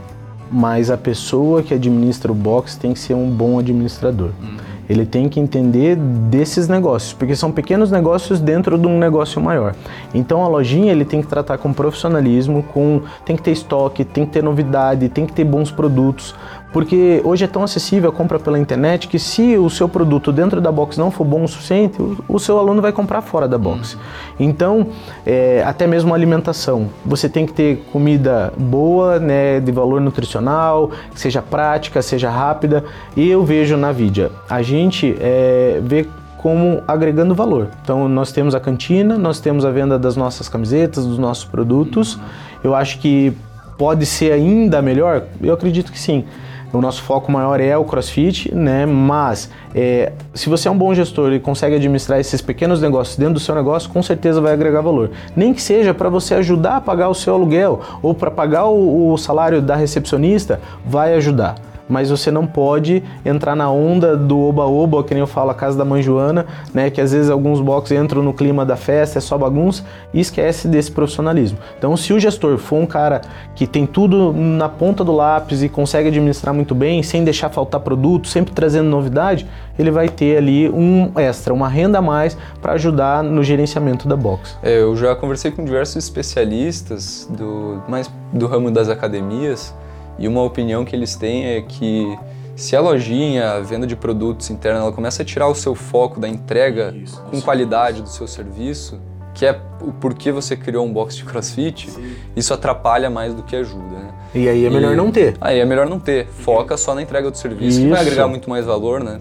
mas 0.50 0.90
a 0.90 0.96
pessoa 0.96 1.62
que 1.62 1.72
administra 1.72 2.30
o 2.30 2.34
box 2.34 2.76
tem 2.76 2.92
que 2.92 2.98
ser 2.98 3.14
um 3.14 3.30
bom 3.30 3.58
administrador. 3.58 4.30
Hum. 4.42 4.56
Ele 4.92 5.06
tem 5.06 5.28
que 5.28 5.40
entender 5.40 5.96
desses 5.96 6.68
negócios, 6.68 7.12
porque 7.12 7.34
são 7.34 7.50
pequenos 7.50 7.90
negócios 7.90 8.40
dentro 8.40 8.78
de 8.78 8.86
um 8.86 8.98
negócio 8.98 9.40
maior. 9.40 9.74
Então 10.14 10.44
a 10.44 10.48
lojinha 10.48 10.92
ele 10.92 11.04
tem 11.04 11.20
que 11.20 11.26
tratar 11.26 11.58
com 11.58 11.72
profissionalismo, 11.72 12.62
com 12.62 13.02
tem 13.24 13.34
que 13.34 13.42
ter 13.42 13.52
estoque, 13.52 14.04
tem 14.04 14.26
que 14.26 14.32
ter 14.32 14.42
novidade, 14.42 15.08
tem 15.08 15.26
que 15.26 15.32
ter 15.32 15.44
bons 15.44 15.70
produtos, 15.70 16.34
porque 16.72 17.20
hoje 17.24 17.44
é 17.44 17.46
tão 17.46 17.62
acessível 17.62 18.10
a 18.10 18.12
compra 18.12 18.38
pela 18.38 18.58
internet 18.58 19.08
que 19.08 19.18
se 19.18 19.56
o 19.56 19.68
seu 19.68 19.88
produto 19.88 20.32
dentro 20.32 20.60
da 20.60 20.72
box 20.72 20.96
não 20.96 21.10
for 21.10 21.24
bom 21.24 21.44
o 21.44 21.48
suficiente, 21.48 21.98
o, 22.26 22.38
seu 22.38 22.58
aluno 22.58 22.80
vai 22.80 22.92
comprar 22.92 23.20
fora 23.20 23.46
da 23.46 23.58
box. 23.58 23.98
Então, 24.40 24.86
é, 25.26 25.62
até 25.66 25.86
mesmo 25.86 26.14
alimentação, 26.14 26.88
você 27.04 27.28
tem 27.28 27.46
que 27.46 27.52
ter 27.52 27.84
comida 27.92 28.52
boa, 28.56 29.18
né, 29.18 29.60
de 29.60 29.70
valor 29.70 30.00
nutricional, 30.00 30.90
que 31.12 31.20
seja 31.20 31.42
prática, 31.42 32.00
seja 32.00 32.30
rápida. 32.30 32.84
E 33.16 33.28
eu 33.28 33.44
vejo 33.44 33.76
na 33.76 33.92
Vidia, 33.92 34.30
a 34.48 34.62
gente 34.62 35.14
é, 35.20 35.80
vê 35.82 36.06
como 36.38 36.82
agregando 36.88 37.34
valor. 37.34 37.68
Então, 37.82 38.08
nós 38.08 38.32
temos 38.32 38.54
a 38.54 38.60
cantina, 38.60 39.16
nós 39.16 39.38
temos 39.38 39.64
a 39.64 39.70
venda 39.70 39.98
das 39.98 40.16
nossas 40.16 40.48
camisetas, 40.48 41.06
dos 41.06 41.18
nossos 41.18 41.44
produtos. 41.44 42.18
Eu 42.64 42.74
acho 42.74 42.98
que 42.98 43.32
pode 43.78 44.04
ser 44.06 44.32
ainda 44.32 44.82
melhor? 44.82 45.24
Eu 45.40 45.54
acredito 45.54 45.92
que 45.92 45.98
sim. 45.98 46.24
O 46.72 46.80
nosso 46.80 47.02
foco 47.02 47.30
maior 47.30 47.60
é 47.60 47.76
o 47.76 47.84
CrossFit, 47.84 48.54
né? 48.54 48.86
Mas 48.86 49.50
é, 49.74 50.12
se 50.32 50.48
você 50.48 50.68
é 50.68 50.70
um 50.70 50.76
bom 50.76 50.94
gestor 50.94 51.32
e 51.32 51.40
consegue 51.40 51.76
administrar 51.76 52.18
esses 52.18 52.40
pequenos 52.40 52.80
negócios 52.80 53.16
dentro 53.16 53.34
do 53.34 53.40
seu 53.40 53.54
negócio, 53.54 53.90
com 53.90 54.02
certeza 54.02 54.40
vai 54.40 54.54
agregar 54.54 54.80
valor. 54.80 55.10
Nem 55.36 55.52
que 55.52 55.60
seja 55.60 55.92
para 55.92 56.08
você 56.08 56.34
ajudar 56.34 56.76
a 56.76 56.80
pagar 56.80 57.08
o 57.08 57.14
seu 57.14 57.34
aluguel 57.34 57.80
ou 58.00 58.14
para 58.14 58.30
pagar 58.30 58.66
o, 58.66 59.12
o 59.12 59.18
salário 59.18 59.60
da 59.60 59.76
recepcionista, 59.76 60.60
vai 60.86 61.14
ajudar 61.14 61.71
mas 61.88 62.10
você 62.10 62.30
não 62.30 62.46
pode 62.46 63.02
entrar 63.24 63.54
na 63.54 63.70
onda 63.70 64.16
do 64.16 64.38
oba-oba, 64.40 65.02
que 65.04 65.14
nem 65.14 65.20
eu 65.20 65.26
falo, 65.26 65.50
a 65.50 65.54
casa 65.54 65.76
da 65.76 65.84
mãe 65.84 66.02
Joana, 66.02 66.46
né? 66.72 66.90
Que 66.90 67.00
às 67.00 67.12
vezes 67.12 67.30
alguns 67.30 67.60
boxes 67.60 67.98
entram 67.98 68.22
no 68.22 68.32
clima 68.32 68.64
da 68.64 68.76
festa, 68.76 69.18
é 69.18 69.20
só 69.20 69.36
bagunça 69.36 69.84
e 70.12 70.20
esquece 70.20 70.68
desse 70.68 70.90
profissionalismo. 70.90 71.58
Então, 71.78 71.96
se 71.96 72.12
o 72.12 72.20
gestor 72.20 72.58
for 72.58 72.76
um 72.76 72.86
cara 72.86 73.20
que 73.54 73.66
tem 73.66 73.86
tudo 73.86 74.32
na 74.32 74.68
ponta 74.68 75.04
do 75.04 75.12
lápis 75.12 75.62
e 75.62 75.68
consegue 75.68 76.08
administrar 76.08 76.54
muito 76.54 76.74
bem, 76.74 77.02
sem 77.02 77.24
deixar 77.24 77.50
faltar 77.50 77.80
produto, 77.80 78.28
sempre 78.28 78.52
trazendo 78.52 78.88
novidade, 78.88 79.46
ele 79.78 79.90
vai 79.90 80.08
ter 80.08 80.36
ali 80.36 80.68
um 80.68 81.10
extra, 81.16 81.52
uma 81.52 81.68
renda 81.68 81.98
a 81.98 82.02
mais 82.02 82.36
para 82.60 82.72
ajudar 82.72 83.22
no 83.22 83.42
gerenciamento 83.42 84.08
da 84.08 84.16
box. 84.16 84.56
É, 84.62 84.80
eu 84.80 84.94
já 84.96 85.14
conversei 85.14 85.50
com 85.50 85.64
diversos 85.64 85.96
especialistas 85.96 87.28
do 87.30 87.82
mais 87.88 88.10
do 88.32 88.46
ramo 88.46 88.70
das 88.70 88.88
academias 88.88 89.74
e 90.18 90.28
uma 90.28 90.42
opinião 90.42 90.84
que 90.84 90.94
eles 90.94 91.16
têm 91.16 91.46
é 91.46 91.62
que 91.62 92.16
se 92.54 92.76
a 92.76 92.80
lojinha, 92.80 93.52
a 93.52 93.60
venda 93.60 93.86
de 93.86 93.96
produtos 93.96 94.50
interna, 94.50 94.80
ela 94.80 94.92
começa 94.92 95.22
a 95.22 95.24
tirar 95.24 95.48
o 95.48 95.54
seu 95.54 95.74
foco 95.74 96.20
da 96.20 96.28
entrega 96.28 96.94
isso, 96.94 97.20
com 97.22 97.36
isso. 97.36 97.44
qualidade 97.44 98.02
do 98.02 98.08
seu 98.08 98.26
serviço, 98.26 99.00
que 99.34 99.46
é 99.46 99.58
o 99.80 99.92
porquê 99.92 100.30
você 100.30 100.56
criou 100.56 100.84
um 100.84 100.92
box 100.92 101.16
de 101.16 101.24
crossfit, 101.24 101.90
Sim. 101.90 102.14
isso 102.36 102.52
atrapalha 102.52 103.08
mais 103.08 103.34
do 103.34 103.42
que 103.42 103.56
ajuda. 103.56 103.96
Né? 103.96 104.14
E 104.34 104.48
aí 104.48 104.66
é 104.66 104.70
melhor 104.70 104.92
e, 104.92 104.96
não 104.96 105.10
ter. 105.10 105.36
Aí 105.40 105.58
é 105.58 105.64
melhor 105.64 105.88
não 105.88 105.98
ter. 105.98 106.26
Foca 106.26 106.76
só 106.76 106.94
na 106.94 107.02
entrega 107.02 107.30
do 107.30 107.36
serviço, 107.36 107.78
isso. 107.78 107.80
que 107.80 107.88
vai 107.88 108.00
agregar 108.00 108.28
muito 108.28 108.48
mais 108.48 108.66
valor 108.66 109.02
né, 109.02 109.20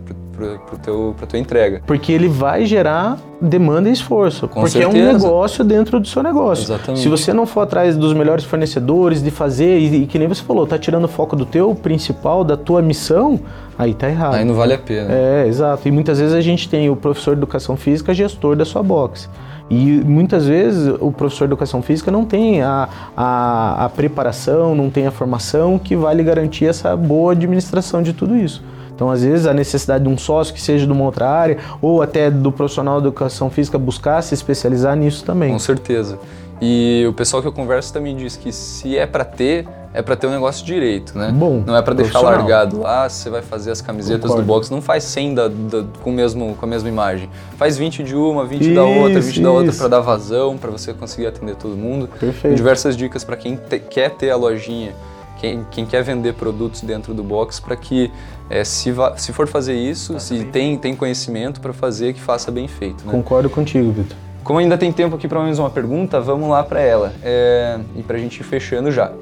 para 0.58 0.80
teu, 0.80 1.16
tua 1.28 1.40
entrega. 1.40 1.82
Porque 1.86 2.12
ele 2.12 2.28
vai 2.28 2.66
gerar 2.66 3.18
demanda 3.42 3.90
e 3.90 3.92
esforço. 3.92 4.48
Com 4.48 4.62
porque 4.62 4.80
certeza. 4.80 4.98
é 4.98 5.02
um 5.02 5.14
negócio 5.14 5.64
dentro 5.64 6.00
do 6.00 6.08
seu 6.08 6.22
negócio. 6.22 6.64
Exatamente. 6.64 7.02
Se 7.02 7.10
você 7.10 7.34
não 7.34 7.46
for 7.46 7.62
atrás 7.62 7.98
dos 7.98 8.14
melhores 8.14 8.44
fornecedores, 8.46 9.24
de 9.24 9.32
fazer, 9.32 9.80
e, 9.80 10.04
e 10.04 10.08
que 10.08 10.20
nem 10.20 10.28
você 10.28 10.44
falou, 10.44 10.68
tá 10.68 10.78
tirando 10.78 11.06
o 11.06 11.08
foco 11.08 11.36
do 11.36 11.46
teu 11.46 11.74
principal, 11.74 12.44
da 12.44 12.56
tua 12.56 12.82
missão, 12.82 13.40
aí 13.78 13.94
tá 13.94 14.10
errado. 14.10 14.36
Aí 14.36 14.46
não 14.46 14.54
vale 14.54 14.74
a 14.74 14.78
pena. 14.78 15.12
É, 15.12 15.46
exato. 15.48 15.88
E 15.88 15.92
muitas 15.92 16.20
vezes 16.20 16.34
a 16.34 16.42
gente 16.42 16.70
tem 16.70 16.90
o 16.90 16.96
professor 16.96 17.36
de 17.36 17.40
educação 17.40 17.76
física 17.76 18.14
gestor 18.14 18.56
da 18.56 18.66
sua 18.66 18.84
box. 18.84 19.30
E 19.72 20.02
muitas 20.04 20.48
vezes 20.48 20.94
o 21.00 21.14
professor 21.14 21.48
de 21.48 21.54
educação 21.54 21.82
física 21.82 22.12
não 22.12 22.26
tem 22.26 22.62
a, 22.62 22.90
a, 23.16 23.86
a 23.86 23.90
preparação, 23.90 24.76
não 24.76 24.90
tem 24.90 25.08
a 25.08 25.12
formação 25.12 25.80
que 25.80 25.96
vai 25.96 26.14
lhe 26.14 26.24
garantir 26.24 26.66
essa 26.66 26.94
boa 26.98 27.32
administração 27.32 28.04
de 28.04 28.12
tudo 28.12 28.36
isso. 28.36 28.62
Então, 29.02 29.10
às 29.10 29.24
vezes, 29.24 29.48
a 29.48 29.54
necessidade 29.54 30.04
de 30.04 30.10
um 30.12 30.16
sócio 30.16 30.54
que 30.54 30.62
seja 30.62 30.86
de 30.86 30.92
uma 30.92 31.04
outra 31.04 31.28
área, 31.28 31.58
ou 31.82 32.04
até 32.04 32.30
do 32.30 32.52
profissional 32.52 33.02
de 33.02 33.08
educação 33.08 33.50
física 33.50 33.76
buscar 33.76 34.22
se 34.22 34.36
especializar 34.36 34.96
nisso 34.96 35.26
também. 35.26 35.52
Com 35.52 35.58
certeza. 35.58 36.20
E 36.62 37.04
o 37.10 37.12
pessoal 37.12 37.42
que 37.42 37.48
eu 37.48 37.52
converso 37.52 37.92
também 37.92 38.16
diz 38.16 38.38
que 38.38 38.52
se 38.52 38.96
é 38.96 39.08
para 39.08 39.26
ter, 39.26 39.68
é 39.92 40.04
para 40.04 40.16
ter 40.16 40.28
um 40.28 40.30
negócio 40.30 40.64
direito, 40.64 41.18
né? 41.18 41.32
Bom, 41.34 41.64
não 41.66 41.76
é 41.76 41.82
para 41.82 41.96
deixar 41.96 42.20
largado 42.22 42.82
lá, 42.82 43.10
você 43.10 43.28
vai 43.28 43.42
fazer 43.42 43.72
as 43.72 43.82
camisetas 43.82 44.22
Concordo. 44.22 44.44
do 44.44 44.46
box, 44.46 44.70
não 44.70 44.84
faz 44.84 45.04
100 45.06 45.34
da, 45.34 45.48
da, 45.48 45.84
com, 46.04 46.12
mesmo, 46.12 46.54
com 46.54 46.64
a 46.68 46.70
mesma 46.70 46.88
imagem. 46.88 47.28
Faz 47.58 47.80
20 47.80 48.04
de 48.04 48.16
uma, 48.16 48.46
20 48.46 48.62
isso, 48.62 48.76
da 48.76 48.84
outra, 48.84 49.20
20 49.20 49.32
isso. 49.32 49.42
da 49.42 49.52
outra 49.52 49.74
para 49.74 49.88
dar 49.88 50.00
vazão, 50.02 50.60
para 50.60 50.70
você 50.70 50.94
conseguir 50.94 51.26
atender 51.26 51.56
todo 51.56 51.76
mundo. 51.76 52.08
Perfeito. 52.20 52.56
Diversas 52.56 52.96
dicas 52.96 53.24
para 53.24 53.36
quem 53.36 53.56
te, 53.56 53.80
quer 53.80 54.12
ter 54.12 54.30
a 54.30 54.36
lojinha, 54.36 54.94
quem, 55.40 55.66
quem 55.72 55.88
quer 55.88 56.04
vender 56.04 56.36
produtos 56.36 56.82
dentro 56.82 57.16
do 57.16 57.24
box, 57.24 57.60
para 57.60 57.76
que 57.76 58.12
é, 58.52 58.66
se, 58.66 58.94
se 59.16 59.32
for 59.32 59.48
fazer 59.48 59.74
isso, 59.74 60.20
se 60.20 60.44
tem, 60.44 60.78
tem 60.78 60.94
conhecimento 60.94 61.62
para 61.62 61.72
fazer, 61.72 62.14
que 62.14 62.20
faça 62.20 62.52
bem 62.52 62.68
feito. 62.68 63.06
Né? 63.06 63.12
Concordo 63.12 63.50
contigo, 63.50 63.92
Vitor. 63.94 64.18
Como 64.44 64.60
ainda 64.60 64.78
tem 64.78 64.92
tempo 64.92 65.16
aqui 65.16 65.26
para 65.26 65.40
mais 65.40 65.58
uma 65.58 65.70
pergunta, 65.70 66.20
vamos 66.20 66.50
lá 66.50 66.62
para 66.62 66.82
ela. 66.82 67.14
É, 67.24 67.80
e 67.96 68.04
para 68.04 68.18
a 68.18 68.20
gente 68.20 68.42
ir 68.42 68.44
fechando 68.44 68.92
já. 68.92 69.14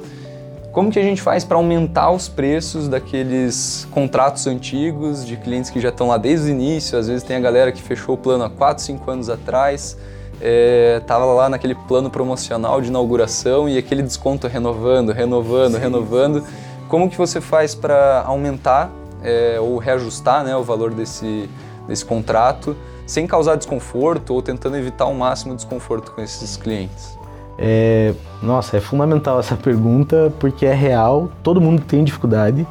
Como 0.71 0.91
que 0.91 0.97
a 0.97 1.03
gente 1.03 1.21
faz 1.21 1.43
para 1.43 1.57
aumentar 1.57 2.09
os 2.09 2.27
preços 2.27 2.87
daqueles 2.87 3.87
contratos 3.91 4.47
antigos 4.47 5.23
de 5.23 5.37
clientes 5.37 5.69
que 5.69 5.79
já 5.79 5.89
estão 5.89 6.07
lá 6.07 6.17
desde 6.17 6.47
o 6.47 6.49
início? 6.49 6.97
Às 6.97 7.07
vezes 7.07 7.21
tem 7.21 7.37
a 7.37 7.39
galera 7.39 7.71
que 7.71 7.83
fechou 7.83 8.15
o 8.15 8.17
plano 8.17 8.43
há 8.43 8.49
4, 8.49 8.83
5 8.83 9.11
anos 9.11 9.29
atrás, 9.29 9.95
é, 10.41 11.01
tava 11.05 11.25
lá 11.25 11.49
naquele 11.49 11.75
plano 11.75 12.09
promocional 12.09 12.81
de 12.81 12.87
inauguração 12.87 13.69
e 13.69 13.77
aquele 13.77 14.01
desconto 14.01 14.47
renovando, 14.47 15.11
renovando, 15.11 15.73
Sim. 15.73 15.81
renovando. 15.81 16.43
Como 16.87 17.09
que 17.09 17.17
você 17.17 17.39
faz 17.39 17.75
para 17.75 18.23
aumentar 18.25 18.89
é, 19.23 19.59
ou 19.59 19.77
reajustar 19.77 20.43
né, 20.43 20.55
o 20.55 20.63
valor 20.63 20.91
desse, 20.91 21.49
desse 21.87 22.05
contrato 22.05 22.75
sem 23.05 23.25
causar 23.25 23.55
desconforto 23.55 24.33
ou 24.33 24.41
tentando 24.41 24.77
evitar 24.77 25.05
o 25.05 25.15
máximo 25.15 25.55
desconforto 25.55 26.11
com 26.11 26.21
esses 26.21 26.55
clientes? 26.55 27.17
É, 27.57 28.13
nossa, 28.41 28.77
é 28.77 28.79
fundamental 28.79 29.39
essa 29.39 29.55
pergunta 29.57 30.31
porque 30.39 30.65
é 30.65 30.73
real, 30.73 31.29
todo 31.43 31.59
mundo 31.59 31.81
tem 31.81 32.03
dificuldade. 32.03 32.65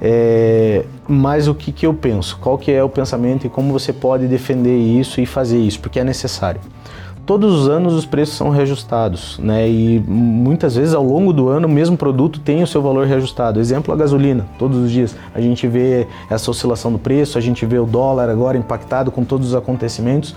É, 0.00 0.84
mas 1.06 1.48
o 1.48 1.54
que, 1.54 1.70
que 1.70 1.86
eu 1.86 1.94
penso? 1.94 2.38
Qual 2.38 2.58
que 2.58 2.70
é 2.72 2.82
o 2.82 2.88
pensamento 2.88 3.46
e 3.46 3.50
como 3.50 3.72
você 3.72 3.92
pode 3.92 4.26
defender 4.26 4.76
isso 4.76 5.20
e 5.20 5.26
fazer 5.26 5.58
isso? 5.58 5.80
Porque 5.80 6.00
é 6.00 6.04
necessário 6.04 6.60
todos 7.26 7.54
os 7.60 7.68
anos 7.68 7.94
os 7.94 8.04
preços 8.04 8.36
são 8.36 8.50
reajustados, 8.50 9.38
né? 9.38 9.68
E 9.68 10.02
muitas 10.06 10.76
vezes 10.76 10.94
ao 10.94 11.04
longo 11.04 11.32
do 11.32 11.48
ano 11.48 11.66
o 11.66 11.70
mesmo 11.70 11.96
produto 11.96 12.40
tem 12.40 12.62
o 12.62 12.66
seu 12.66 12.82
valor 12.82 13.06
reajustado. 13.06 13.60
Exemplo 13.60 13.92
a 13.92 13.96
gasolina, 13.96 14.46
todos 14.58 14.78
os 14.78 14.90
dias 14.90 15.16
a 15.34 15.40
gente 15.40 15.66
vê 15.66 16.06
essa 16.30 16.50
oscilação 16.50 16.92
do 16.92 16.98
preço, 16.98 17.38
a 17.38 17.40
gente 17.40 17.64
vê 17.64 17.78
o 17.78 17.86
dólar 17.86 18.28
agora 18.28 18.58
impactado 18.58 19.10
com 19.10 19.24
todos 19.24 19.48
os 19.48 19.54
acontecimentos. 19.54 20.34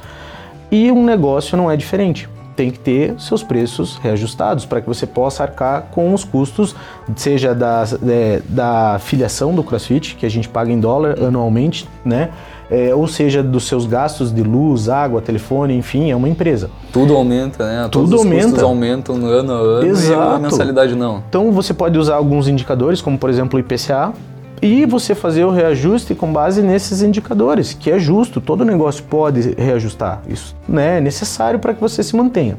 E 0.71 0.91
um 0.91 1.03
negócio 1.03 1.57
não 1.57 1.71
é 1.71 1.77
diferente. 1.77 2.29
Tem 2.57 2.69
que 2.69 2.79
ter 2.79 3.13
seus 3.17 3.41
preços 3.41 3.95
reajustados 4.03 4.65
para 4.65 4.81
que 4.81 4.87
você 4.87 5.07
possa 5.07 5.43
arcar 5.43 5.83
com 5.91 6.13
os 6.13 6.25
custos, 6.25 6.75
seja 7.15 7.55
da, 7.55 7.85
é, 8.05 8.41
da 8.49 8.99
filiação 8.99 9.55
do 9.55 9.63
CrossFit, 9.63 10.15
que 10.15 10.25
a 10.25 10.29
gente 10.29 10.49
paga 10.49 10.69
em 10.69 10.79
dólar 10.79 11.17
anualmente, 11.23 11.87
né? 12.03 12.31
é, 12.69 12.93
ou 12.93 13.07
seja, 13.07 13.41
dos 13.41 13.65
seus 13.65 13.85
gastos 13.85 14.33
de 14.33 14.43
luz, 14.43 14.89
água, 14.89 15.21
telefone, 15.21 15.75
enfim, 15.75 16.11
é 16.11 16.15
uma 16.15 16.27
empresa. 16.27 16.69
Tudo 16.91 17.15
aumenta, 17.15 17.65
né? 17.65 17.87
Todos 17.89 18.09
Tudo 18.09 18.19
aumenta. 18.19 18.49
Todos 18.49 18.63
aumentam 18.63 19.25
ano 19.25 19.53
a 19.53 19.57
ano 19.57 19.87
Exato. 19.87 20.31
e 20.31 20.35
a 20.35 20.39
mensalidade 20.39 20.95
não. 20.95 21.23
Então 21.29 21.51
você 21.51 21.73
pode 21.73 21.97
usar 21.97 22.15
alguns 22.15 22.47
indicadores, 22.47 23.01
como 23.01 23.17
por 23.17 23.29
exemplo 23.29 23.57
o 23.57 23.59
IPCA, 23.59 24.13
e 24.61 24.85
você 24.85 25.13
fazer 25.13 25.43
o 25.43 25.51
reajuste 25.51 26.15
com 26.15 26.31
base 26.31 26.61
nesses 26.61 27.01
indicadores, 27.01 27.73
que 27.73 27.91
é 27.91 27.99
justo, 27.99 28.41
todo 28.41 28.65
negócio 28.65 29.03
pode 29.03 29.53
reajustar. 29.57 30.21
Isso 30.27 30.55
né, 30.67 30.97
é 30.97 31.01
necessário 31.01 31.59
para 31.59 31.73
que 31.73 31.81
você 31.81 32.01
se 32.01 32.15
mantenha. 32.15 32.57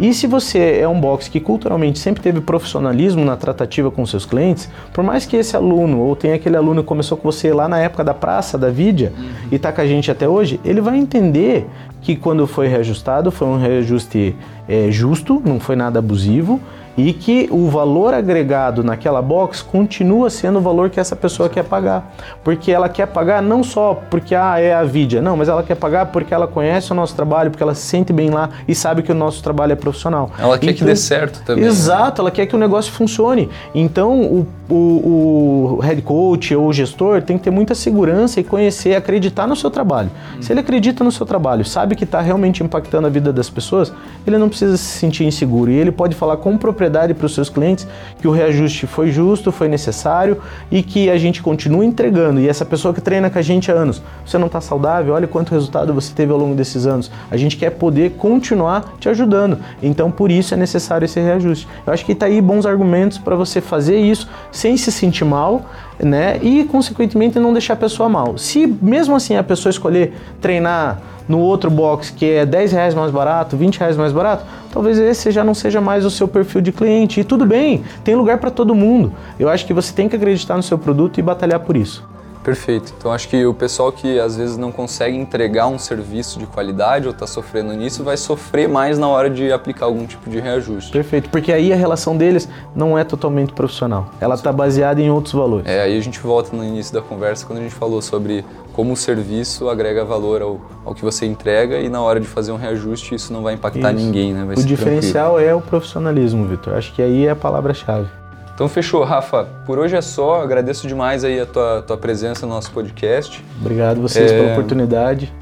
E 0.00 0.12
se 0.14 0.26
você 0.26 0.78
é 0.80 0.88
um 0.88 0.98
box 0.98 1.28
que 1.28 1.38
culturalmente 1.38 1.98
sempre 1.98 2.22
teve 2.22 2.40
profissionalismo 2.40 3.24
na 3.24 3.36
tratativa 3.36 3.90
com 3.90 4.04
seus 4.06 4.24
clientes, 4.24 4.68
por 4.92 5.04
mais 5.04 5.26
que 5.26 5.36
esse 5.36 5.56
aluno 5.56 6.00
ou 6.00 6.16
tenha 6.16 6.34
aquele 6.34 6.56
aluno 6.56 6.82
que 6.82 6.88
começou 6.88 7.16
com 7.16 7.30
você 7.30 7.52
lá 7.52 7.68
na 7.68 7.78
época 7.78 8.02
da 8.02 8.14
praça, 8.14 8.58
da 8.58 8.70
Vidia, 8.70 9.12
uhum. 9.16 9.28
e 9.52 9.56
está 9.56 9.70
com 9.70 9.80
a 9.80 9.86
gente 9.86 10.10
até 10.10 10.28
hoje, 10.28 10.58
ele 10.64 10.80
vai 10.80 10.96
entender 10.96 11.68
que 12.00 12.16
quando 12.16 12.46
foi 12.46 12.68
reajustado 12.68 13.30
foi 13.30 13.46
um 13.46 13.58
reajuste 13.58 14.34
é, 14.68 14.90
justo, 14.90 15.42
não 15.44 15.60
foi 15.60 15.76
nada 15.76 15.98
abusivo 15.98 16.60
e 16.96 17.12
que 17.12 17.48
o 17.50 17.68
valor 17.68 18.14
agregado 18.14 18.82
naquela 18.82 19.22
box 19.22 19.62
continua 19.62 20.28
sendo 20.30 20.58
o 20.58 20.62
valor 20.62 20.90
que 20.90 21.00
essa 21.00 21.16
pessoa 21.16 21.48
quer 21.48 21.64
pagar. 21.64 22.14
Porque 22.44 22.70
ela 22.70 22.88
quer 22.88 23.06
pagar 23.06 23.42
não 23.42 23.62
só 23.62 23.94
porque 24.10 24.34
ah, 24.34 24.58
é 24.58 24.74
a 24.74 24.84
Vidia, 24.84 25.22
não, 25.22 25.36
mas 25.36 25.48
ela 25.48 25.62
quer 25.62 25.76
pagar 25.76 26.06
porque 26.06 26.34
ela 26.34 26.46
conhece 26.46 26.92
o 26.92 26.94
nosso 26.94 27.14
trabalho, 27.14 27.50
porque 27.50 27.62
ela 27.62 27.74
se 27.74 27.82
sente 27.82 28.12
bem 28.12 28.30
lá 28.30 28.50
e 28.66 28.74
sabe 28.74 29.02
que 29.02 29.12
o 29.12 29.14
nosso 29.14 29.42
trabalho 29.42 29.72
é 29.72 29.76
profissional. 29.76 30.30
Ela 30.38 30.58
quer 30.58 30.66
então, 30.66 30.78
que 30.78 30.84
dê 30.84 30.96
certo 30.96 31.42
também. 31.44 31.64
Né? 31.64 31.70
Exato, 31.70 32.22
né? 32.22 32.26
ela 32.26 32.30
quer 32.30 32.46
que 32.46 32.54
o 32.54 32.58
negócio 32.58 32.92
funcione. 32.92 33.48
Então 33.74 34.20
o, 34.20 34.46
o, 34.74 35.76
o 35.76 35.80
head 35.80 36.02
coach 36.02 36.54
ou 36.54 36.68
o 36.68 36.72
gestor 36.72 37.22
tem 37.22 37.36
que 37.36 37.44
ter 37.44 37.50
muita 37.50 37.74
segurança 37.74 38.40
e 38.40 38.44
conhecer, 38.44 38.94
acreditar 38.94 39.46
no 39.46 39.56
seu 39.56 39.70
trabalho. 39.70 40.10
Se 40.40 40.52
ele 40.52 40.60
acredita 40.60 41.02
no 41.02 41.12
seu 41.12 41.26
trabalho, 41.26 41.64
sabe 41.64 41.96
que 41.96 42.04
está 42.04 42.20
realmente 42.20 42.62
impactando 42.62 43.06
a 43.06 43.10
vida 43.10 43.32
das 43.32 43.48
pessoas, 43.48 43.92
ele 44.26 44.38
não 44.38 44.48
precisa 44.48 44.76
se 44.76 44.98
sentir 44.98 45.24
inseguro 45.24 45.70
e 45.70 45.74
ele 45.74 45.90
pode 45.90 46.14
falar 46.14 46.36
com 46.36 46.56
propriedade 46.56 46.82
propriedade 46.92 47.14
para 47.14 47.26
os 47.26 47.34
seus 47.34 47.48
clientes 47.48 47.86
que 48.20 48.28
o 48.28 48.30
reajuste 48.30 48.86
foi 48.86 49.10
justo, 49.10 49.52
foi 49.52 49.68
necessário 49.68 50.38
e 50.70 50.82
que 50.82 51.08
a 51.10 51.16
gente 51.16 51.42
continua 51.42 51.84
entregando. 51.84 52.40
E 52.40 52.48
essa 52.48 52.64
pessoa 52.64 52.92
que 52.92 53.00
treina 53.00 53.30
com 53.30 53.38
a 53.38 53.42
gente 53.42 53.70
há 53.70 53.74
anos, 53.74 54.02
você 54.24 54.36
não 54.38 54.46
está 54.46 54.60
saudável, 54.60 55.14
olha 55.14 55.26
quanto 55.26 55.52
resultado 55.52 55.94
você 55.94 56.12
teve 56.14 56.32
ao 56.32 56.38
longo 56.38 56.54
desses 56.54 56.86
anos. 56.86 57.10
A 57.30 57.36
gente 57.36 57.56
quer 57.56 57.70
poder 57.70 58.12
continuar 58.12 58.94
te 58.98 59.08
ajudando. 59.08 59.58
Então, 59.82 60.10
por 60.10 60.30
isso 60.30 60.54
é 60.54 60.56
necessário 60.56 61.04
esse 61.04 61.20
reajuste. 61.20 61.68
Eu 61.86 61.92
acho 61.92 62.04
que 62.04 62.12
está 62.12 62.26
aí 62.26 62.40
bons 62.40 62.66
argumentos 62.66 63.18
para 63.18 63.36
você 63.36 63.60
fazer 63.60 63.98
isso 63.98 64.28
sem 64.62 64.76
se 64.76 64.92
sentir 64.92 65.24
mal, 65.24 65.66
né? 65.98 66.38
E, 66.40 66.62
consequentemente, 66.62 67.36
não 67.40 67.52
deixar 67.52 67.72
a 67.72 67.76
pessoa 67.76 68.08
mal. 68.08 68.38
Se 68.38 68.64
mesmo 68.80 69.16
assim 69.16 69.36
a 69.36 69.42
pessoa 69.42 69.70
escolher 69.70 70.14
treinar 70.40 71.02
no 71.28 71.40
outro 71.40 71.68
box 71.68 72.10
que 72.10 72.26
é 72.26 72.46
10 72.46 72.70
reais 72.70 72.94
mais 72.94 73.10
barato, 73.10 73.56
20 73.56 73.78
reais 73.78 73.96
mais 73.96 74.12
barato, 74.12 74.44
talvez 74.72 74.98
esse 75.00 75.32
já 75.32 75.42
não 75.42 75.52
seja 75.52 75.80
mais 75.80 76.04
o 76.04 76.10
seu 76.10 76.28
perfil 76.28 76.60
de 76.60 76.70
cliente. 76.70 77.18
E 77.18 77.24
tudo 77.24 77.44
bem, 77.44 77.82
tem 78.04 78.14
lugar 78.14 78.38
para 78.38 78.52
todo 78.52 78.72
mundo. 78.72 79.12
Eu 79.36 79.48
acho 79.48 79.66
que 79.66 79.74
você 79.74 79.92
tem 79.92 80.08
que 80.08 80.14
acreditar 80.14 80.56
no 80.56 80.62
seu 80.62 80.78
produto 80.78 81.18
e 81.18 81.22
batalhar 81.22 81.58
por 81.58 81.76
isso. 81.76 82.08
Perfeito. 82.42 82.92
Então 82.96 83.12
acho 83.12 83.28
que 83.28 83.44
o 83.46 83.54
pessoal 83.54 83.92
que 83.92 84.18
às 84.18 84.36
vezes 84.36 84.56
não 84.56 84.72
consegue 84.72 85.16
entregar 85.16 85.66
um 85.66 85.78
serviço 85.78 86.38
de 86.38 86.46
qualidade 86.46 87.06
ou 87.06 87.12
está 87.12 87.26
sofrendo 87.26 87.72
nisso 87.72 88.02
vai 88.02 88.16
sofrer 88.16 88.68
mais 88.68 88.98
na 88.98 89.08
hora 89.08 89.30
de 89.30 89.52
aplicar 89.52 89.86
algum 89.86 90.06
tipo 90.06 90.28
de 90.28 90.40
reajuste. 90.40 90.90
Perfeito, 90.90 91.30
porque 91.30 91.52
aí 91.52 91.72
a 91.72 91.76
relação 91.76 92.16
deles 92.16 92.48
não 92.74 92.98
é 92.98 93.04
totalmente 93.04 93.52
profissional. 93.52 94.10
Ela 94.20 94.34
está 94.34 94.52
baseada 94.52 95.00
em 95.00 95.10
outros 95.10 95.34
valores. 95.34 95.66
É, 95.66 95.82
aí 95.82 95.96
a 95.96 96.00
gente 96.00 96.18
volta 96.20 96.54
no 96.56 96.64
início 96.64 96.92
da 96.92 97.00
conversa 97.00 97.46
quando 97.46 97.60
a 97.60 97.62
gente 97.62 97.74
falou 97.74 98.02
sobre 98.02 98.44
como 98.72 98.92
o 98.92 98.96
serviço 98.96 99.68
agrega 99.68 100.04
valor 100.04 100.42
ao, 100.42 100.60
ao 100.84 100.94
que 100.94 101.02
você 101.02 101.26
entrega 101.26 101.78
e 101.78 101.88
na 101.88 102.00
hora 102.00 102.18
de 102.18 102.26
fazer 102.26 102.52
um 102.52 102.56
reajuste 102.56 103.14
isso 103.14 103.32
não 103.32 103.42
vai 103.42 103.54
impactar 103.54 103.92
isso. 103.92 104.04
ninguém, 104.04 104.32
né? 104.32 104.44
Vai 104.44 104.56
o 104.56 104.64
diferencial 104.64 105.34
tranquilo. 105.34 105.50
é 105.50 105.54
o 105.54 105.60
profissionalismo, 105.60 106.46
Vitor. 106.46 106.74
Acho 106.74 106.92
que 106.94 107.02
aí 107.02 107.26
é 107.26 107.30
a 107.30 107.36
palavra-chave. 107.36 108.21
Então 108.54 108.68
fechou, 108.68 109.02
Rafa. 109.02 109.46
Por 109.66 109.78
hoje 109.78 109.96
é 109.96 110.00
só. 110.00 110.42
Agradeço 110.42 110.86
demais 110.86 111.24
aí 111.24 111.40
a 111.40 111.46
tua, 111.46 111.82
tua 111.82 111.96
presença 111.96 112.46
no 112.46 112.52
nosso 112.52 112.70
podcast. 112.70 113.44
Obrigado 113.60 114.00
vocês 114.00 114.30
é... 114.30 114.38
pela 114.38 114.52
oportunidade. 114.52 115.32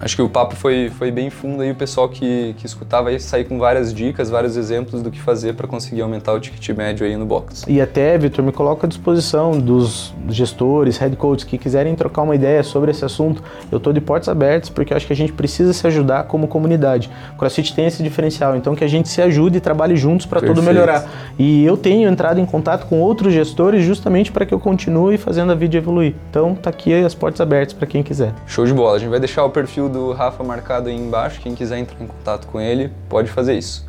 Acho 0.00 0.14
que 0.14 0.22
o 0.22 0.28
papo 0.28 0.54
foi, 0.54 0.90
foi 0.90 1.10
bem 1.10 1.28
fundo 1.28 1.62
aí, 1.62 1.72
o 1.72 1.74
pessoal 1.74 2.08
que, 2.08 2.54
que 2.58 2.66
escutava 2.66 3.08
aí 3.08 3.18
sair 3.18 3.44
com 3.44 3.58
várias 3.58 3.92
dicas, 3.92 4.30
vários 4.30 4.56
exemplos 4.56 5.02
do 5.02 5.10
que 5.10 5.20
fazer 5.20 5.54
para 5.54 5.66
conseguir 5.66 6.02
aumentar 6.02 6.32
o 6.32 6.40
ticket 6.40 6.76
médio 6.76 7.04
aí 7.04 7.16
no 7.16 7.26
box. 7.26 7.64
E 7.66 7.80
até, 7.80 8.16
Vitor, 8.16 8.44
me 8.44 8.52
coloco 8.52 8.86
à 8.86 8.88
disposição 8.88 9.58
dos 9.58 10.14
gestores, 10.28 10.96
head 10.98 11.16
coaches 11.16 11.44
que 11.44 11.58
quiserem 11.58 11.94
trocar 11.96 12.22
uma 12.22 12.34
ideia 12.34 12.62
sobre 12.62 12.92
esse 12.92 13.04
assunto. 13.04 13.42
Eu 13.72 13.78
estou 13.78 13.92
de 13.92 14.00
portas 14.00 14.28
abertas 14.28 14.70
porque 14.70 14.94
acho 14.94 15.06
que 15.06 15.12
a 15.12 15.16
gente 15.16 15.32
precisa 15.32 15.72
se 15.72 15.86
ajudar 15.86 16.24
como 16.24 16.46
comunidade. 16.46 17.10
O 17.34 17.38
CrossFit 17.38 17.74
tem 17.74 17.86
esse 17.86 18.02
diferencial, 18.02 18.56
então 18.56 18.76
que 18.76 18.84
a 18.84 18.88
gente 18.88 19.08
se 19.08 19.20
ajude 19.20 19.58
e 19.58 19.60
trabalhe 19.60 19.96
juntos 19.96 20.26
para 20.26 20.40
tudo 20.40 20.62
melhorar. 20.62 21.10
E 21.38 21.64
eu 21.64 21.76
tenho 21.76 22.08
entrado 22.08 22.40
em 22.40 22.46
contato 22.46 22.86
com 22.86 23.00
outros 23.00 23.32
gestores 23.32 23.84
justamente 23.84 24.30
para 24.30 24.46
que 24.46 24.54
eu 24.54 24.60
continue 24.60 25.18
fazendo 25.18 25.50
a 25.50 25.54
vida 25.54 25.76
evoluir. 25.76 26.14
Então 26.30 26.54
tá 26.54 26.70
aqui 26.70 26.94
as 26.94 27.14
portas 27.14 27.40
abertas 27.40 27.72
para 27.72 27.86
quem 27.86 28.02
quiser. 28.02 28.32
Show 28.46 28.64
de 28.64 28.72
bola. 28.72 28.96
A 28.96 28.98
gente 28.98 29.10
vai 29.10 29.20
deixar 29.20 29.44
o 29.44 29.50
do 29.88 30.12
Rafa 30.12 30.44
marcado 30.44 30.88
aí 30.88 30.96
embaixo. 30.96 31.40
Quem 31.40 31.54
quiser 31.54 31.78
entrar 31.78 32.00
em 32.00 32.06
contato 32.06 32.46
com 32.46 32.60
ele, 32.60 32.92
pode 33.08 33.30
fazer 33.30 33.56
isso. 33.56 33.86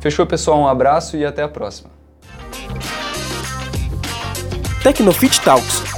Fechou, 0.00 0.26
pessoal? 0.26 0.60
Um 0.60 0.66
abraço 0.66 1.16
e 1.16 1.24
até 1.24 1.42
a 1.42 1.48
próxima. 1.48 1.90
Tecnofit 4.82 5.40
Talks 5.40 5.94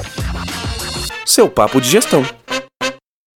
seu 1.37 1.51
papo 1.51 1.83
de 1.83 1.91
gestão. 1.91 2.25